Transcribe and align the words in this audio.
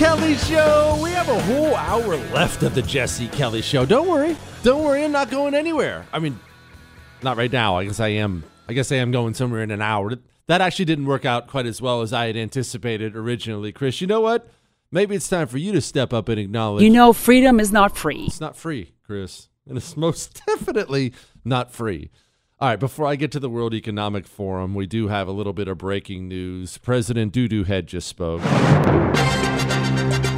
Kelly 0.00 0.34
Show. 0.36 0.98
We 1.02 1.10
have 1.10 1.28
a 1.28 1.38
whole 1.42 1.76
hour 1.76 2.16
left 2.32 2.62
of 2.62 2.74
the 2.74 2.80
Jesse 2.80 3.28
Kelly 3.28 3.60
Show. 3.60 3.84
Don't 3.84 4.08
worry. 4.08 4.34
Don't 4.62 4.82
worry. 4.82 5.04
I'm 5.04 5.12
not 5.12 5.30
going 5.30 5.54
anywhere. 5.54 6.06
I 6.10 6.20
mean, 6.20 6.40
not 7.22 7.36
right 7.36 7.52
now. 7.52 7.76
I 7.76 7.84
guess 7.84 8.00
I 8.00 8.08
am. 8.08 8.42
I 8.66 8.72
guess 8.72 8.90
I 8.90 8.96
am 8.96 9.10
going 9.10 9.34
somewhere 9.34 9.62
in 9.62 9.70
an 9.70 9.82
hour. 9.82 10.14
That 10.46 10.62
actually 10.62 10.86
didn't 10.86 11.04
work 11.04 11.26
out 11.26 11.48
quite 11.48 11.66
as 11.66 11.82
well 11.82 12.00
as 12.00 12.14
I 12.14 12.28
had 12.28 12.36
anticipated 12.38 13.14
originally. 13.14 13.72
Chris, 13.72 14.00
you 14.00 14.06
know 14.06 14.22
what? 14.22 14.48
Maybe 14.90 15.14
it's 15.14 15.28
time 15.28 15.48
for 15.48 15.58
you 15.58 15.70
to 15.72 15.82
step 15.82 16.14
up 16.14 16.30
and 16.30 16.40
acknowledge. 16.40 16.82
You 16.82 16.88
know, 16.88 17.12
freedom 17.12 17.60
is 17.60 17.70
not 17.70 17.94
free. 17.94 18.24
It's 18.24 18.40
not 18.40 18.56
free, 18.56 18.94
Chris. 19.04 19.50
And 19.68 19.76
it's 19.76 19.98
most 19.98 20.40
definitely 20.46 21.12
not 21.44 21.72
free. 21.72 22.10
All 22.62 22.68
right, 22.68 22.78
before 22.78 23.06
I 23.06 23.16
get 23.16 23.32
to 23.32 23.40
the 23.40 23.48
World 23.48 23.72
Economic 23.72 24.26
Forum, 24.26 24.74
we 24.74 24.86
do 24.86 25.08
have 25.08 25.26
a 25.26 25.32
little 25.32 25.54
bit 25.54 25.66
of 25.66 25.78
breaking 25.78 26.28
news. 26.28 26.76
President 26.76 27.32
Dudu 27.32 27.64
Head 27.64 27.86
just 27.86 28.06
spoke. 28.06 28.42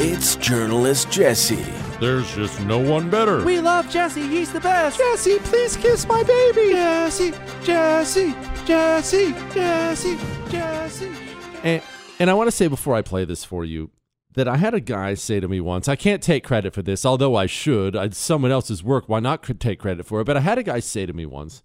It's 0.00 0.36
journalist 0.36 1.10
Jesse. 1.10 1.64
There's 1.98 2.32
just 2.32 2.60
no 2.60 2.78
one 2.78 3.10
better. 3.10 3.44
We 3.44 3.58
love 3.58 3.90
Jesse. 3.90 4.22
He's 4.28 4.52
the 4.52 4.60
best. 4.60 4.98
Jesse, 4.98 5.40
please 5.40 5.76
kiss 5.76 6.06
my 6.06 6.22
baby. 6.22 6.74
Jesse, 6.74 7.32
Jesse, 7.64 8.32
Jesse, 8.66 9.32
Jesse, 9.52 10.18
Jesse. 10.48 11.10
And, 11.64 11.82
and 12.20 12.30
I 12.30 12.34
want 12.34 12.46
to 12.46 12.52
say 12.52 12.68
before 12.68 12.94
I 12.94 13.02
play 13.02 13.24
this 13.24 13.44
for 13.44 13.64
you 13.64 13.90
that 14.34 14.46
I 14.46 14.58
had 14.58 14.74
a 14.74 14.80
guy 14.80 15.14
say 15.14 15.40
to 15.40 15.48
me 15.48 15.60
once, 15.60 15.88
I 15.88 15.96
can't 15.96 16.22
take 16.22 16.44
credit 16.44 16.72
for 16.72 16.82
this, 16.82 17.04
although 17.04 17.34
I 17.34 17.46
should. 17.46 17.96
It's 17.96 18.16
someone 18.16 18.52
else's 18.52 18.84
work. 18.84 19.08
Why 19.08 19.18
not 19.18 19.42
take 19.58 19.80
credit 19.80 20.06
for 20.06 20.20
it? 20.20 20.24
But 20.24 20.36
I 20.36 20.40
had 20.40 20.58
a 20.58 20.62
guy 20.62 20.78
say 20.78 21.04
to 21.04 21.12
me 21.12 21.26
once 21.26 21.64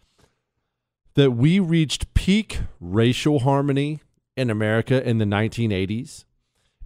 that 1.17 1.31
we 1.31 1.59
reached 1.59 2.13
peak 2.13 2.59
racial 2.79 3.39
harmony 3.39 3.99
in 4.35 4.51
America 4.51 5.03
in 5.03 5.17
the 5.17 5.25
1980s. 5.25 6.25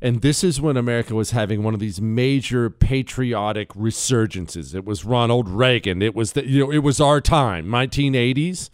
And 0.02 0.22
this 0.22 0.42
is 0.42 0.62
when 0.62 0.78
America 0.78 1.14
was 1.14 1.32
having 1.32 1.64
one 1.64 1.74
of 1.74 1.82
these 1.82 2.00
major 2.00 2.70
patriotic 2.70 3.68
resurgences. 3.74 4.74
It 4.74 4.86
was 4.86 5.04
Ronald 5.04 5.50
Reagan. 5.50 6.02
It 6.02 6.16
was 6.16 6.32
the, 6.32 6.48
you 6.48 6.66
know, 6.66 6.72
it 6.72 6.78
was 6.78 7.02
our 7.02 7.20
time, 7.20 7.68
1980s. 7.68 8.70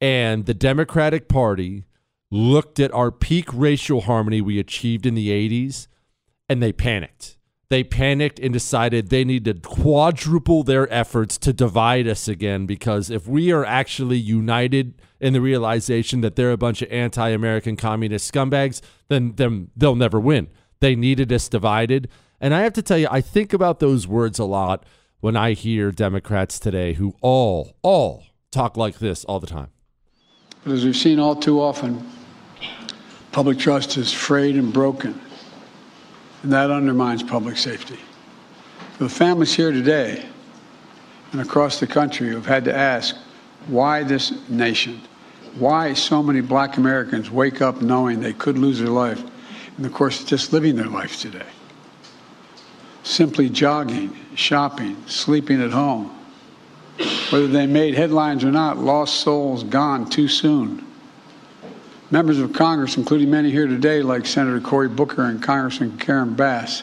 And 0.00 0.46
the 0.46 0.52
Democratic 0.52 1.28
Party 1.28 1.84
looked 2.32 2.80
at 2.80 2.92
our 2.92 3.12
peak 3.12 3.46
racial 3.52 4.00
harmony 4.00 4.40
we 4.40 4.58
achieved 4.58 5.06
in 5.06 5.14
the 5.14 5.28
80s 5.28 5.86
and 6.48 6.60
they 6.60 6.72
panicked. 6.72 7.38
They 7.72 7.82
panicked 7.82 8.38
and 8.38 8.52
decided 8.52 9.08
they 9.08 9.24
need 9.24 9.46
to 9.46 9.54
quadruple 9.54 10.62
their 10.62 10.92
efforts 10.92 11.38
to 11.38 11.54
divide 11.54 12.06
us 12.06 12.28
again 12.28 12.66
because 12.66 13.08
if 13.08 13.26
we 13.26 13.50
are 13.50 13.64
actually 13.64 14.18
united 14.18 15.00
in 15.20 15.32
the 15.32 15.40
realization 15.40 16.20
that 16.20 16.36
they're 16.36 16.52
a 16.52 16.58
bunch 16.58 16.82
of 16.82 16.92
anti-American 16.92 17.76
communist 17.76 18.30
scumbags, 18.30 18.82
then, 19.08 19.32
then 19.36 19.70
they'll 19.74 19.96
never 19.96 20.20
win. 20.20 20.48
They 20.80 20.94
needed 20.94 21.32
us 21.32 21.48
divided. 21.48 22.10
And 22.42 22.52
I 22.52 22.60
have 22.60 22.74
to 22.74 22.82
tell 22.82 22.98
you, 22.98 23.08
I 23.10 23.22
think 23.22 23.54
about 23.54 23.80
those 23.80 24.06
words 24.06 24.38
a 24.38 24.44
lot 24.44 24.84
when 25.20 25.34
I 25.34 25.54
hear 25.54 25.90
Democrats 25.90 26.58
today 26.58 26.92
who 26.92 27.16
all, 27.22 27.78
all 27.80 28.24
talk 28.50 28.76
like 28.76 28.98
this 28.98 29.24
all 29.24 29.40
the 29.40 29.46
time. 29.46 29.70
But 30.62 30.74
as 30.74 30.84
we've 30.84 30.94
seen 30.94 31.18
all 31.18 31.36
too 31.36 31.58
often, 31.58 32.06
public 33.30 33.58
trust 33.58 33.96
is 33.96 34.12
frayed 34.12 34.56
and 34.56 34.74
broken 34.74 35.18
and 36.42 36.52
that 36.52 36.70
undermines 36.70 37.22
public 37.22 37.56
safety. 37.56 37.98
The 38.98 39.08
families 39.08 39.54
here 39.54 39.72
today 39.72 40.26
and 41.32 41.40
across 41.40 41.80
the 41.80 41.86
country 41.86 42.30
have 42.30 42.46
had 42.46 42.64
to 42.66 42.74
ask 42.74 43.16
why 43.66 44.02
this 44.02 44.48
nation, 44.48 45.00
why 45.58 45.92
so 45.94 46.22
many 46.22 46.40
black 46.40 46.76
Americans 46.76 47.30
wake 47.30 47.62
up 47.62 47.80
knowing 47.80 48.20
they 48.20 48.32
could 48.32 48.58
lose 48.58 48.78
their 48.78 48.88
life 48.88 49.22
in 49.76 49.82
the 49.82 49.90
course 49.90 50.20
of 50.20 50.26
just 50.26 50.52
living 50.52 50.76
their 50.76 50.86
life 50.86 51.20
today. 51.20 51.46
Simply 53.02 53.48
jogging, 53.48 54.16
shopping, 54.34 54.96
sleeping 55.06 55.62
at 55.62 55.70
home. 55.70 56.16
Whether 57.30 57.48
they 57.48 57.66
made 57.66 57.94
headlines 57.94 58.44
or 58.44 58.52
not, 58.52 58.78
lost 58.78 59.20
souls 59.20 59.64
gone 59.64 60.08
too 60.08 60.28
soon. 60.28 60.86
Members 62.12 62.40
of 62.40 62.52
Congress, 62.52 62.98
including 62.98 63.30
many 63.30 63.50
here 63.50 63.66
today, 63.66 64.02
like 64.02 64.26
Senator 64.26 64.60
Cory 64.60 64.90
Booker 64.90 65.24
and 65.24 65.42
Congressman 65.42 65.96
Karen 65.96 66.34
Bass, 66.34 66.82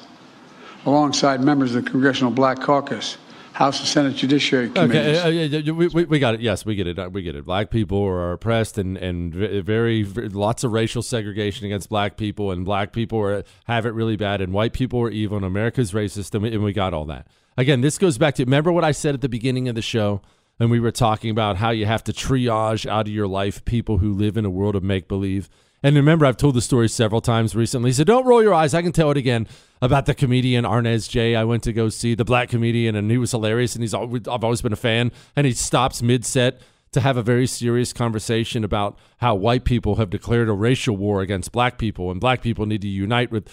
alongside 0.88 1.40
members 1.40 1.76
of 1.76 1.86
the 1.86 1.92
Congressional 1.92 2.32
Black 2.32 2.60
Caucus, 2.60 3.16
House 3.54 3.80
and 3.80 3.88
Senate 3.88 4.16
Judiciary 4.16 4.72
Committees. 4.72 5.20
Okay, 5.20 5.56
uh, 5.56 5.72
uh, 5.72 5.74
we, 5.76 5.88
we, 5.90 6.06
we 6.06 6.18
got 6.18 6.34
it. 6.34 6.42
Yes, 6.42 6.66
we 6.66 6.74
get 6.74 6.88
it. 6.88 6.98
Uh, 6.98 7.12
we 7.12 7.22
get 7.22 7.36
it. 7.36 7.46
Black 7.46 7.70
people 7.70 8.04
are 8.04 8.32
oppressed 8.32 8.80
and 8.80 8.98
and 8.98 9.32
very, 9.32 10.02
very 10.02 10.30
lots 10.30 10.64
of 10.64 10.72
racial 10.72 11.04
segregation 11.04 11.68
against 11.68 11.90
black 11.90 12.18
people, 12.18 12.50
and 12.50 12.66
black 12.66 12.92
people 12.92 13.20
are, 13.20 13.44
have 13.66 13.86
it 13.86 13.92
really 13.92 14.16
bad, 14.16 14.42
and 14.42 14.52
white 14.52 14.74
people 14.74 15.00
are 15.00 15.12
evil, 15.12 15.38
and 15.38 15.46
America's 15.46 15.92
racist, 15.92 16.34
and 16.34 16.42
we, 16.42 16.54
and 16.54 16.64
we 16.64 16.74
got 16.74 16.92
all 16.92 17.06
that. 17.06 17.28
Again, 17.56 17.82
this 17.82 18.00
goes 18.00 18.18
back 18.18 18.34
to 18.36 18.46
remember 18.46 18.72
what 18.72 18.84
I 18.84 18.94
said 18.94 19.14
at 19.14 19.22
the 19.22 19.30
beginning 19.30 19.68
of 19.68 19.76
the 19.76 19.84
show, 19.84 20.22
and 20.60 20.70
we 20.70 20.80
were 20.80 20.92
talking 20.92 21.30
about 21.30 21.58
how 21.58 21.70
you 21.70 21.86
have 21.86 22.04
to 22.04 22.14
triage 22.14 22.86
out 22.86 23.08
of 23.08 23.14
your 23.14 23.28
life 23.28 23.64
people 23.66 24.00
who 24.00 24.14
live 24.14 24.38
in 24.38 24.46
a 24.46 24.50
world 24.50 24.76
of 24.76 24.84
make 24.84 25.08
believe. 25.08 25.50
And 25.82 25.96
remember, 25.96 26.26
I've 26.26 26.36
told 26.36 26.56
the 26.56 26.62
story 26.62 26.90
several 26.90 27.22
times 27.22 27.56
recently, 27.56 27.94
so 27.94 28.04
don't 28.04 28.26
roll 28.26 28.44
your 28.44 28.54
eyes. 28.54 28.74
I 28.74 28.82
can 28.82 28.92
tell 28.92 29.12
it 29.12 29.18
again 29.18 29.48
about 29.82 30.06
the 30.06 30.14
comedian 30.14 30.66
Arnez 30.66 31.10
J. 31.10 31.36
I 31.38 31.46
went 31.46 31.64
to 31.64 31.72
go 31.72 31.88
see 31.88 32.16
the 32.16 32.26
black 32.26 32.50
comedian, 32.50 32.96
and 32.98 33.10
he 33.10 33.18
was 33.18 33.32
hilarious, 33.32 33.76
and 33.76 33.84
he's 33.84 33.94
always, 33.94 34.28
I've 34.28 34.44
always 34.44 34.62
been 34.62 34.74
a 34.74 34.78
fan. 34.78 35.14
And 35.38 35.48
he 35.48 35.54
stops 35.54 36.02
mid 36.02 36.26
set 36.26 36.60
to 36.92 37.00
have 37.00 37.16
a 37.16 37.24
very 37.24 37.48
serious 37.48 37.94
conversation 37.94 38.66
about 38.66 38.98
how 39.20 39.36
white 39.36 39.64
people 39.64 39.96
have 39.96 40.10
declared 40.10 40.50
a 40.50 40.54
racial 40.54 40.98
war 40.98 41.22
against 41.22 41.54
black 41.54 41.78
people, 41.78 42.12
and 42.12 42.20
black 42.20 42.42
people 42.42 42.66
need 42.66 42.82
to 42.82 42.88
unite 42.90 43.32
with. 43.32 43.48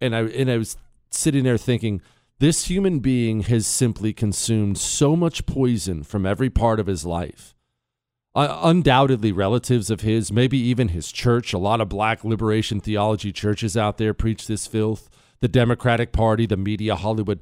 And 0.00 0.16
I 0.16 0.22
and 0.22 0.50
I 0.50 0.56
was 0.56 0.76
sitting 1.10 1.44
there 1.44 1.58
thinking, 1.58 2.02
this 2.42 2.64
human 2.66 2.98
being 2.98 3.42
has 3.42 3.68
simply 3.68 4.12
consumed 4.12 4.76
so 4.76 5.14
much 5.14 5.46
poison 5.46 6.02
from 6.02 6.26
every 6.26 6.50
part 6.50 6.80
of 6.80 6.88
his 6.88 7.06
life 7.06 7.54
uh, 8.34 8.60
undoubtedly 8.64 9.30
relatives 9.30 9.90
of 9.90 10.00
his, 10.00 10.32
maybe 10.32 10.58
even 10.58 10.88
his 10.88 11.12
church. 11.12 11.52
A 11.52 11.58
lot 11.58 11.80
of 11.80 11.88
black 11.88 12.24
liberation 12.24 12.80
theology 12.80 13.30
churches 13.30 13.76
out 13.76 13.96
there 13.96 14.12
preach 14.12 14.48
this 14.48 14.66
filth. 14.66 15.08
The 15.40 15.46
Democratic 15.46 16.10
Party, 16.10 16.44
the 16.46 16.56
media, 16.56 16.96
Hollywood. 16.96 17.38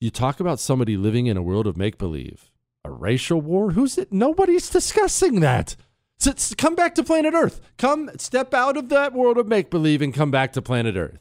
You 0.00 0.10
talk 0.10 0.40
about 0.40 0.58
somebody 0.58 0.96
living 0.96 1.26
in 1.26 1.36
a 1.36 1.42
world 1.42 1.66
of 1.66 1.76
make 1.76 1.98
believe. 1.98 2.50
A 2.82 2.90
racial 2.90 3.42
war? 3.42 3.72
Who's 3.72 3.98
it? 3.98 4.10
Nobody's 4.10 4.70
discussing 4.70 5.40
that. 5.40 5.76
So, 6.18 6.32
come 6.56 6.74
back 6.76 6.94
to 6.94 7.04
planet 7.04 7.34
Earth. 7.34 7.60
Come 7.76 8.10
step 8.16 8.54
out 8.54 8.78
of 8.78 8.88
that 8.88 9.12
world 9.12 9.36
of 9.36 9.48
make 9.48 9.68
believe 9.68 10.00
and 10.00 10.14
come 10.14 10.30
back 10.30 10.54
to 10.54 10.62
planet 10.62 10.96
Earth. 10.96 11.18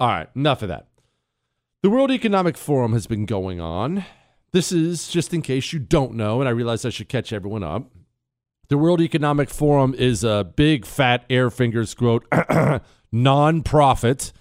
All 0.00 0.08
right, 0.08 0.28
enough 0.34 0.62
of 0.62 0.68
that. 0.68 0.86
The 1.84 1.90
World 1.90 2.10
Economic 2.10 2.56
Forum 2.56 2.94
has 2.94 3.06
been 3.06 3.26
going 3.26 3.60
on. 3.60 4.06
This 4.52 4.72
is 4.72 5.08
just 5.08 5.34
in 5.34 5.42
case 5.42 5.70
you 5.70 5.78
don't 5.78 6.14
know, 6.14 6.40
and 6.40 6.48
I 6.48 6.52
realize 6.52 6.86
I 6.86 6.88
should 6.88 7.10
catch 7.10 7.30
everyone 7.30 7.62
up. 7.62 7.90
The 8.68 8.78
World 8.78 9.02
Economic 9.02 9.50
Forum 9.50 9.92
is 9.92 10.24
a 10.24 10.50
big, 10.56 10.86
fat, 10.86 11.26
air 11.28 11.50
fingers 11.50 11.92
quote, 11.92 12.24
non-profit. 13.12 14.32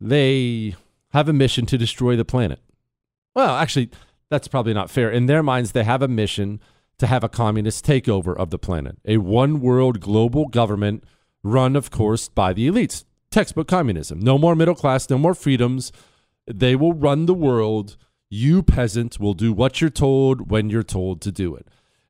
They 0.00 0.74
have 1.10 1.28
a 1.28 1.34
mission 1.34 1.66
to 1.66 1.76
destroy 1.76 2.16
the 2.16 2.24
planet. 2.24 2.60
Well, 3.36 3.54
actually, 3.56 3.90
that's 4.30 4.48
probably 4.48 4.72
not 4.72 4.90
fair. 4.90 5.10
In 5.10 5.26
their 5.26 5.42
minds, 5.42 5.72
they 5.72 5.84
have 5.84 6.00
a 6.00 6.08
mission 6.08 6.60
to 6.96 7.06
have 7.06 7.22
a 7.22 7.28
communist 7.28 7.84
takeover 7.84 8.34
of 8.34 8.48
the 8.48 8.58
planet, 8.58 8.96
a 9.04 9.18
one 9.18 9.60
world 9.60 10.00
global 10.00 10.48
government 10.48 11.04
run, 11.42 11.76
of 11.76 11.90
course, 11.90 12.30
by 12.30 12.54
the 12.54 12.70
elites. 12.70 13.04
Textbook 13.30 13.68
communism. 13.68 14.18
No 14.18 14.38
more 14.38 14.56
middle 14.56 14.74
class, 14.74 15.10
no 15.10 15.18
more 15.18 15.34
freedoms. 15.34 15.92
They 16.46 16.76
will 16.76 16.92
run 16.92 17.26
the 17.26 17.34
world 17.34 17.96
you 18.32 18.62
peasant 18.62 19.20
will 19.20 19.34
do 19.34 19.52
what 19.52 19.82
you're 19.82 19.90
told 19.90 20.50
when 20.50 20.70
you're 20.70 20.82
told 20.82 21.20
to 21.20 21.30
do 21.30 21.54
it. 21.54 21.68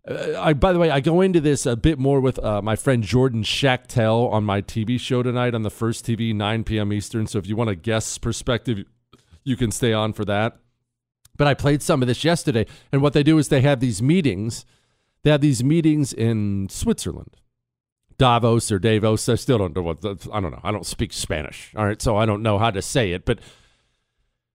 Uh, 0.08 0.40
I, 0.40 0.52
by 0.52 0.72
the 0.72 0.78
way, 0.78 0.88
I 0.88 1.00
go 1.00 1.20
into 1.20 1.40
this 1.40 1.66
a 1.66 1.74
bit 1.74 1.98
more 1.98 2.20
with 2.20 2.38
uh, 2.38 2.62
my 2.62 2.76
friend 2.76 3.02
Jordan 3.02 3.42
Schachtel 3.42 4.28
on 4.30 4.44
my 4.44 4.62
TV 4.62 5.00
show 5.00 5.24
tonight 5.24 5.52
on 5.52 5.62
the 5.62 5.70
first 5.70 6.06
TV, 6.06 6.32
9 6.32 6.62
p.m. 6.62 6.92
Eastern. 6.92 7.26
So 7.26 7.38
if 7.38 7.48
you 7.48 7.56
want 7.56 7.70
a 7.70 7.74
guest 7.74 8.20
perspective, 8.20 8.84
you 9.42 9.56
can 9.56 9.72
stay 9.72 9.92
on 9.92 10.12
for 10.12 10.24
that. 10.26 10.58
But 11.36 11.48
I 11.48 11.54
played 11.54 11.82
some 11.82 12.02
of 12.02 12.08
this 12.08 12.22
yesterday, 12.22 12.66
and 12.92 13.02
what 13.02 13.14
they 13.14 13.24
do 13.24 13.36
is 13.38 13.48
they 13.48 13.62
have 13.62 13.80
these 13.80 14.00
meetings. 14.00 14.64
They 15.24 15.30
have 15.32 15.40
these 15.40 15.64
meetings 15.64 16.12
in 16.12 16.68
Switzerland, 16.68 17.36
Davos 18.16 18.70
or 18.70 18.78
Davos. 18.78 19.28
I 19.28 19.34
still 19.34 19.58
don't 19.58 19.74
know 19.74 19.82
what. 19.82 20.04
I 20.32 20.40
don't 20.40 20.52
know. 20.52 20.60
I 20.62 20.70
don't 20.70 20.86
speak 20.86 21.12
Spanish. 21.12 21.72
All 21.74 21.84
right, 21.84 22.00
so 22.00 22.16
I 22.16 22.26
don't 22.26 22.42
know 22.42 22.58
how 22.58 22.70
to 22.70 22.82
say 22.82 23.10
it, 23.10 23.24
but 23.24 23.40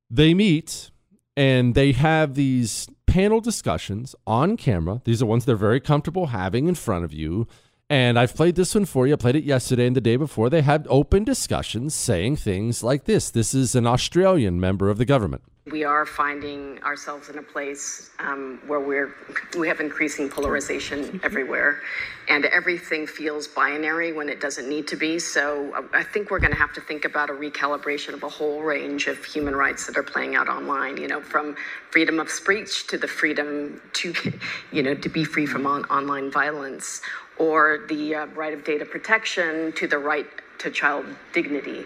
they 0.10 0.34
meet 0.34 0.92
and 1.36 1.76
they 1.76 1.92
have 1.92 2.36
these 2.36 2.88
panel 3.06 3.40
discussions 3.40 4.16
on 4.26 4.58
camera. 4.58 5.02
These 5.06 5.22
are 5.22 5.26
ones 5.26 5.46
they're 5.46 5.56
very 5.56 5.80
comfortable 5.80 6.28
having 6.28 6.68
in 6.68 6.76
front 6.76 7.06
of 7.06 7.14
you. 7.14 7.48
And 7.90 8.20
I've 8.20 8.36
played 8.36 8.56
this 8.56 8.76
one 8.76 8.86
for 8.86 9.08
you. 9.08 9.14
I 9.14 9.18
played 9.18 9.38
it 9.38 9.44
yesterday 9.46 9.88
and 9.88 9.96
the 9.96 10.02
day 10.02 10.18
before. 10.18 10.50
They 10.50 10.62
had 10.62 10.86
open 10.90 11.24
discussions 11.24 11.96
saying 11.96 12.36
things 12.36 12.84
like 12.84 13.06
this. 13.06 13.30
This 13.30 13.54
is 13.54 13.76
an 13.76 13.88
Australian 13.88 14.60
member 14.60 14.90
of 14.90 14.98
the 14.98 15.06
government. 15.06 15.44
We 15.72 15.84
are 15.84 16.06
finding 16.06 16.82
ourselves 16.84 17.28
in 17.28 17.40
a 17.40 17.44
place 17.44 18.12
um, 18.20 18.62
where 18.68 18.80
we're 18.80 19.16
we 19.58 19.68
have 19.68 19.82
increasing 19.82 20.30
polarization 20.30 21.20
everywhere, 21.24 21.82
and 22.30 22.46
everything 22.46 23.06
feels 23.06 23.48
binary 23.48 24.14
when 24.14 24.30
it 24.30 24.40
doesn't 24.40 24.70
need 24.70 24.88
to 24.88 24.96
be. 24.96 25.20
So 25.20 25.74
uh, 25.76 25.82
I 25.94 26.04
think 26.04 26.32
we're 26.32 26.40
going 26.40 26.54
to 26.54 26.58
have 26.58 26.74
to 26.74 26.82
think 26.82 27.04
about 27.04 27.30
a 27.30 27.34
recalibration 27.34 28.14
of 28.14 28.24
a 28.24 28.30
whole 28.30 28.62
range 28.62 29.08
of 29.08 29.24
human 29.26 29.56
rights 29.56 29.88
that 29.88 29.98
are 29.98 30.04
playing 30.04 30.36
out 30.36 30.48
online. 30.48 30.96
You 30.96 31.08
know, 31.08 31.22
from 31.22 31.58
freedom 31.92 32.20
of 32.20 32.30
speech 32.30 32.88
to 32.88 32.98
the 32.98 33.08
freedom 33.08 33.82
to, 33.94 34.14
you 34.72 34.84
know, 34.84 34.94
to 34.96 35.10
be 35.10 35.26
free 35.26 35.46
from 35.46 35.68
on- 35.68 35.86
online 35.86 36.32
violence, 36.32 37.02
or 37.38 37.86
the 37.90 38.16
uh, 38.16 38.26
right 38.28 38.54
of 38.54 38.64
data 38.64 38.86
protection 38.86 39.74
to 39.74 39.86
the 39.86 39.98
right 39.98 40.28
to 40.60 40.72
child 40.72 41.06
dignity. 41.34 41.86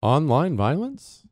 Online 0.00 0.56
violence 0.56 1.24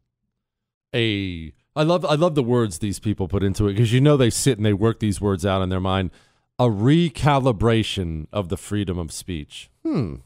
a 0.96 1.52
I 1.76 1.82
love 1.82 2.04
I 2.06 2.14
love 2.14 2.34
the 2.34 2.42
words 2.42 2.78
these 2.78 2.98
people 2.98 3.28
put 3.28 3.42
into 3.42 3.68
it 3.68 3.74
because 3.74 3.92
you 3.92 4.00
know 4.00 4.16
they 4.16 4.30
sit 4.30 4.56
and 4.56 4.64
they 4.64 4.72
work 4.72 4.98
these 4.98 5.20
words 5.20 5.44
out 5.44 5.62
in 5.62 5.68
their 5.68 5.80
mind. 5.80 6.10
A 6.58 6.64
recalibration 6.64 8.26
of 8.32 8.48
the 8.48 8.56
freedom 8.56 8.98
of 8.98 9.12
speech. 9.12 9.68
Hmm, 9.84 10.16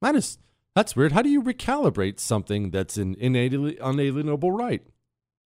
that 0.00 0.14
is 0.14 0.38
that's 0.76 0.94
weird. 0.94 1.12
How 1.12 1.22
do 1.22 1.28
you 1.28 1.42
recalibrate 1.42 2.20
something 2.20 2.70
that's 2.70 2.96
an 2.96 3.16
unalienable 3.18 4.52
right? 4.52 4.82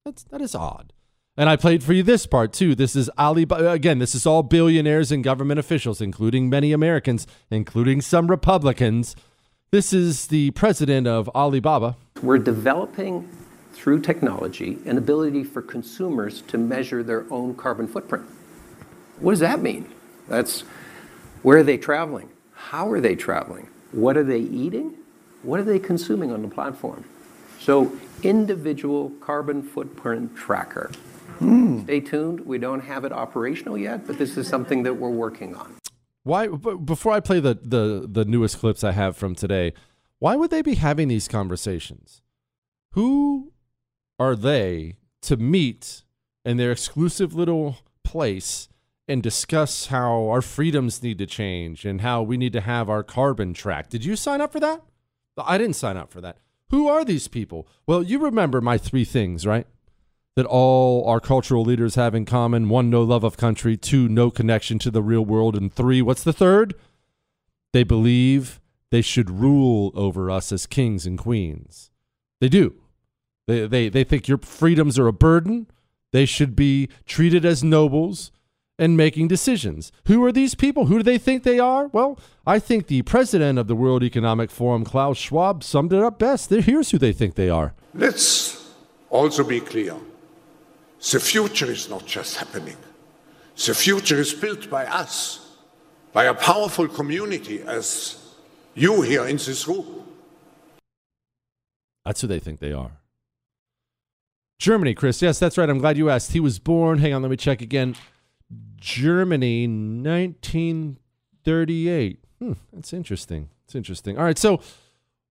That's 0.04 0.22
that 0.24 0.42
is 0.42 0.54
odd. 0.54 0.92
And 1.36 1.48
I 1.48 1.56
played 1.56 1.82
for 1.82 1.94
you 1.94 2.02
this 2.02 2.26
part 2.26 2.52
too. 2.52 2.74
This 2.74 2.94
is 2.94 3.10
Ali 3.16 3.46
again. 3.50 3.98
This 3.98 4.14
is 4.14 4.26
all 4.26 4.42
billionaires 4.42 5.10
and 5.10 5.24
government 5.24 5.58
officials, 5.58 6.00
including 6.00 6.50
many 6.50 6.72
Americans, 6.72 7.26
including 7.50 8.02
some 8.02 8.28
Republicans. 8.28 9.16
This 9.70 9.92
is 9.92 10.28
the 10.28 10.52
president 10.52 11.08
of 11.08 11.28
Alibaba. 11.30 11.96
We're 12.22 12.38
developing 12.38 13.28
through 13.74 14.00
technology, 14.00 14.78
an 14.86 14.96
ability 14.96 15.44
for 15.44 15.60
consumers 15.60 16.42
to 16.42 16.56
measure 16.56 17.02
their 17.02 17.26
own 17.30 17.54
carbon 17.54 17.88
footprint. 17.88 18.24
What 19.18 19.32
does 19.32 19.40
that 19.40 19.60
mean? 19.60 19.92
That's 20.28 20.60
where 21.42 21.58
are 21.58 21.62
they 21.62 21.76
traveling? 21.76 22.30
How 22.54 22.88
are 22.90 23.00
they 23.00 23.14
traveling? 23.14 23.68
What 23.92 24.16
are 24.16 24.24
they 24.24 24.38
eating? 24.38 24.94
What 25.42 25.60
are 25.60 25.64
they 25.64 25.78
consuming 25.78 26.32
on 26.32 26.42
the 26.42 26.48
platform? 26.48 27.04
So, 27.60 27.92
individual 28.22 29.10
carbon 29.20 29.62
footprint 29.62 30.34
tracker. 30.36 30.90
Mm. 31.40 31.84
Stay 31.84 32.00
tuned. 32.00 32.40
We 32.40 32.58
don't 32.58 32.80
have 32.80 33.04
it 33.04 33.12
operational 33.12 33.76
yet, 33.76 34.06
but 34.06 34.18
this 34.18 34.36
is 34.36 34.48
something 34.48 34.82
that 34.84 34.94
we're 34.94 35.10
working 35.10 35.54
on. 35.54 35.74
Why? 36.22 36.46
Before 36.46 37.12
I 37.12 37.20
play 37.20 37.40
the 37.40 37.58
the 37.62 38.06
the 38.10 38.24
newest 38.24 38.58
clips 38.58 38.82
I 38.84 38.92
have 38.92 39.16
from 39.16 39.34
today, 39.34 39.74
why 40.18 40.36
would 40.36 40.50
they 40.50 40.62
be 40.62 40.74
having 40.74 41.08
these 41.08 41.28
conversations? 41.28 42.22
Who 42.92 43.52
are 44.18 44.36
they 44.36 44.96
to 45.22 45.36
meet 45.36 46.02
in 46.44 46.56
their 46.56 46.72
exclusive 46.72 47.34
little 47.34 47.78
place 48.02 48.68
and 49.08 49.22
discuss 49.22 49.86
how 49.86 50.28
our 50.28 50.42
freedoms 50.42 51.02
need 51.02 51.18
to 51.18 51.26
change 51.26 51.84
and 51.84 52.00
how 52.00 52.22
we 52.22 52.36
need 52.36 52.52
to 52.52 52.60
have 52.60 52.88
our 52.88 53.02
carbon 53.02 53.52
track. 53.52 53.90
Did 53.90 54.04
you 54.04 54.16
sign 54.16 54.40
up 54.40 54.52
for 54.52 54.60
that? 54.60 54.82
I 55.36 55.58
didn't 55.58 55.76
sign 55.76 55.96
up 55.96 56.10
for 56.10 56.20
that. 56.20 56.38
Who 56.70 56.88
are 56.88 57.04
these 57.04 57.28
people? 57.28 57.68
Well, 57.86 58.02
you 58.02 58.18
remember 58.18 58.60
my 58.60 58.78
three 58.78 59.04
things, 59.04 59.46
right? 59.46 59.66
That 60.36 60.46
all 60.46 61.06
our 61.06 61.20
cultural 61.20 61.64
leaders 61.64 61.96
have 61.96 62.14
in 62.14 62.24
common 62.24 62.68
one, 62.68 62.90
no 62.90 63.02
love 63.02 63.24
of 63.24 63.36
country, 63.36 63.76
two, 63.76 64.08
no 64.08 64.30
connection 64.30 64.78
to 64.80 64.90
the 64.90 65.02
real 65.02 65.24
world, 65.24 65.56
and 65.56 65.72
three, 65.72 66.00
what's 66.02 66.24
the 66.24 66.32
third? 66.32 66.74
They 67.72 67.84
believe 67.84 68.60
they 68.90 69.02
should 69.02 69.30
rule 69.30 69.92
over 69.94 70.30
us 70.30 70.50
as 70.50 70.66
kings 70.66 71.06
and 71.06 71.18
queens. 71.18 71.90
They 72.40 72.48
do. 72.48 72.74
They, 73.46 73.66
they, 73.66 73.88
they 73.88 74.04
think 74.04 74.28
your 74.28 74.38
freedoms 74.38 74.98
are 74.98 75.06
a 75.06 75.12
burden. 75.12 75.66
They 76.12 76.26
should 76.26 76.54
be 76.54 76.88
treated 77.06 77.44
as 77.44 77.64
nobles 77.64 78.30
and 78.78 78.96
making 78.96 79.28
decisions. 79.28 79.92
Who 80.06 80.24
are 80.24 80.32
these 80.32 80.54
people? 80.54 80.86
Who 80.86 80.98
do 80.98 81.02
they 81.02 81.18
think 81.18 81.42
they 81.42 81.58
are? 81.58 81.88
Well, 81.88 82.18
I 82.46 82.58
think 82.58 82.86
the 82.86 83.02
president 83.02 83.58
of 83.58 83.68
the 83.68 83.76
World 83.76 84.02
Economic 84.02 84.50
Forum, 84.50 84.84
Klaus 84.84 85.16
Schwab, 85.16 85.62
summed 85.62 85.92
it 85.92 86.02
up 86.02 86.18
best. 86.18 86.50
Here's 86.50 86.90
who 86.90 86.98
they 86.98 87.12
think 87.12 87.34
they 87.34 87.50
are. 87.50 87.74
Let's 87.94 88.72
also 89.10 89.44
be 89.44 89.60
clear 89.60 89.94
the 91.12 91.20
future 91.20 91.70
is 91.70 91.88
not 91.88 92.06
just 92.06 92.36
happening, 92.36 92.76
the 93.56 93.74
future 93.74 94.18
is 94.18 94.32
built 94.32 94.70
by 94.70 94.86
us, 94.86 95.56
by 96.12 96.24
a 96.24 96.34
powerful 96.34 96.88
community 96.88 97.62
as 97.62 98.16
you 98.74 99.02
here 99.02 99.26
in 99.26 99.36
this 99.36 99.68
room. 99.68 100.02
That's 102.04 102.20
who 102.20 102.26
they 102.26 102.40
think 102.40 102.58
they 102.60 102.72
are. 102.72 102.90
Germany, 104.58 104.94
Chris. 104.94 105.20
Yes, 105.20 105.38
that's 105.38 105.58
right. 105.58 105.68
I'm 105.68 105.78
glad 105.78 105.96
you 105.96 106.10
asked. 106.10 106.32
He 106.32 106.40
was 106.40 106.58
born, 106.58 106.98
hang 106.98 107.12
on, 107.12 107.22
let 107.22 107.30
me 107.30 107.36
check 107.36 107.60
again. 107.60 107.96
Germany, 108.76 109.66
1938. 109.66 112.18
Hmm, 112.38 112.52
that's 112.72 112.92
interesting. 112.92 113.48
It's 113.64 113.74
interesting. 113.74 114.18
All 114.18 114.24
right, 114.24 114.38
so 114.38 114.60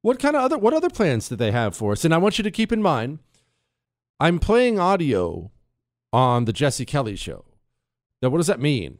what 0.01 0.20
kind 0.20 0.36
of 0.36 0.42
other 0.42 0.58
what 0.58 0.74
other 0.74 0.89
plans 0.89 1.30
did 1.30 1.38
they 1.38 1.51
have 1.51 1.75
for 1.75 1.94
us? 1.94 2.03
And 2.03 2.13
I 2.13 2.18
want 2.18 2.38
you 2.38 2.44
to 2.44 2.51
keep 2.51 2.72
in 2.72 2.82
mind, 2.82 3.20
I'm 4.20 4.39
playing 4.39 4.80
audio 4.80 5.51
on 6.12 6.46
the 6.46 6.53
Jesse 6.53 6.86
Kelly 6.86 7.15
show. 7.15 7.46
Now, 8.22 8.30
what 8.30 8.38
does 8.38 8.48
that 8.48 8.60
mean? 8.60 9.00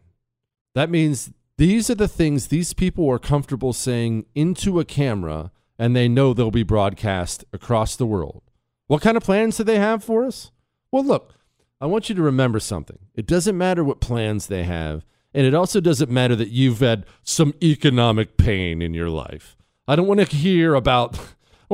That 0.76 0.90
means 0.90 1.32
these 1.58 1.90
are 1.90 1.96
the 1.96 2.08
things 2.08 2.48
these 2.48 2.74
people 2.74 3.10
are 3.10 3.20
comfortable 3.20 3.74
saying 3.74 4.26
into 4.34 4.80
a 4.80 4.86
camera 4.86 5.52
and 5.78 5.96
they 5.96 6.08
know 6.08 6.34
they'll 6.34 6.52
be 6.52 6.64
broadcast 6.64 7.46
across 7.54 7.96
the 7.96 8.06
world. 8.06 8.44
What 8.88 9.02
kind 9.02 9.18
of 9.18 9.24
plans 9.24 9.58
do 9.58 9.64
they 9.64 9.80
have 9.80 10.04
for 10.04 10.26
us? 10.26 10.52
Well, 10.92 11.04
look, 11.04 11.36
I 11.80 11.86
want 11.86 12.10
you 12.10 12.16
to 12.16 12.22
remember 12.22 12.60
something. 12.60 13.00
It 13.16 13.26
doesn't 13.26 13.58
matter 13.58 13.84
what 13.84 14.02
plans 14.02 14.48
they 14.48 14.64
have, 14.64 15.06
and 15.34 15.46
it 15.46 15.54
also 15.54 15.80
doesn't 15.80 16.12
matter 16.12 16.36
that 16.36 16.50
you've 16.50 16.80
had 16.80 17.06
some 17.24 17.54
economic 17.64 18.38
pain 18.38 18.82
in 18.82 18.94
your 18.94 19.10
life. 19.10 19.56
I 19.88 19.96
don't 19.96 20.08
want 20.08 20.20
to 20.20 20.36
hear 20.36 20.76
about 20.76 21.20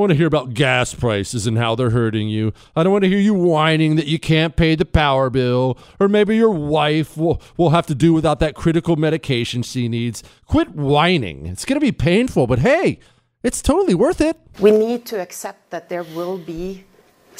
want 0.00 0.10
to 0.12 0.16
hear 0.16 0.26
about 0.26 0.54
gas 0.54 0.94
prices 0.94 1.46
and 1.46 1.58
how 1.58 1.74
they're 1.74 1.90
hurting 1.90 2.28
you. 2.28 2.54
I 2.74 2.82
don't 2.82 2.92
want 2.92 3.04
to 3.04 3.10
hear 3.10 3.18
you 3.18 3.34
whining 3.34 3.96
that 3.96 4.06
you 4.06 4.18
can't 4.18 4.56
pay 4.56 4.74
the 4.74 4.86
power 4.86 5.28
bill, 5.28 5.76
or 5.98 6.08
maybe 6.08 6.36
your 6.36 6.52
wife 6.52 7.16
will, 7.16 7.42
will 7.56 7.70
have 7.70 7.86
to 7.88 7.94
do 7.94 8.14
without 8.14 8.40
that 8.40 8.54
critical 8.54 8.96
medication 8.96 9.62
she 9.62 9.88
needs. 9.88 10.22
Quit 10.46 10.70
whining. 10.70 11.44
It's 11.44 11.64
going 11.64 11.78
to 11.78 11.84
be 11.84 11.92
painful, 11.92 12.46
but 12.46 12.60
hey, 12.60 12.98
it's 13.42 13.60
totally 13.60 13.94
worth 13.94 14.20
it. 14.20 14.38
We 14.58 14.70
need 14.70 15.04
to 15.06 15.20
accept 15.20 15.68
that 15.70 15.88
there 15.88 16.04
will 16.04 16.38
be 16.38 16.84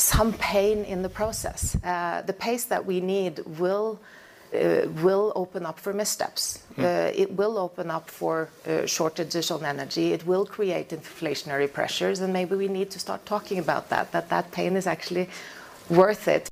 some 0.01 0.33
pain 0.35 0.85
in 0.85 1.03
the 1.03 1.09
process. 1.09 1.77
Uh, 1.85 2.23
the 2.27 2.33
pace 2.33 2.65
that 2.65 2.85
we 2.87 3.01
need 3.01 3.41
will 3.59 4.01
uh, 4.53 4.89
will 5.03 5.33
open 5.37 5.65
up 5.65 5.79
for 5.79 5.93
missteps. 5.93 6.65
Mm. 6.77 6.83
Uh, 6.83 7.13
it 7.15 7.31
will 7.33 7.57
open 7.57 7.91
up 7.91 8.11
for 8.11 8.49
uh, 8.67 8.85
shortages 8.87 9.51
on 9.51 9.65
energy. 9.65 10.13
It 10.13 10.27
will 10.27 10.45
create 10.45 10.89
inflationary 10.89 11.73
pressures, 11.73 12.21
and 12.21 12.33
maybe 12.33 12.57
we 12.57 12.69
need 12.69 12.91
to 12.91 12.99
start 12.99 13.25
talking 13.27 13.59
about 13.59 13.91
that. 13.91 14.11
That 14.13 14.29
that 14.31 14.51
pain 14.51 14.77
is 14.77 14.87
actually 14.87 15.29
worth 15.89 16.27
it. 16.27 16.49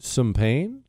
Some 0.00 0.34
pain. 0.34 0.82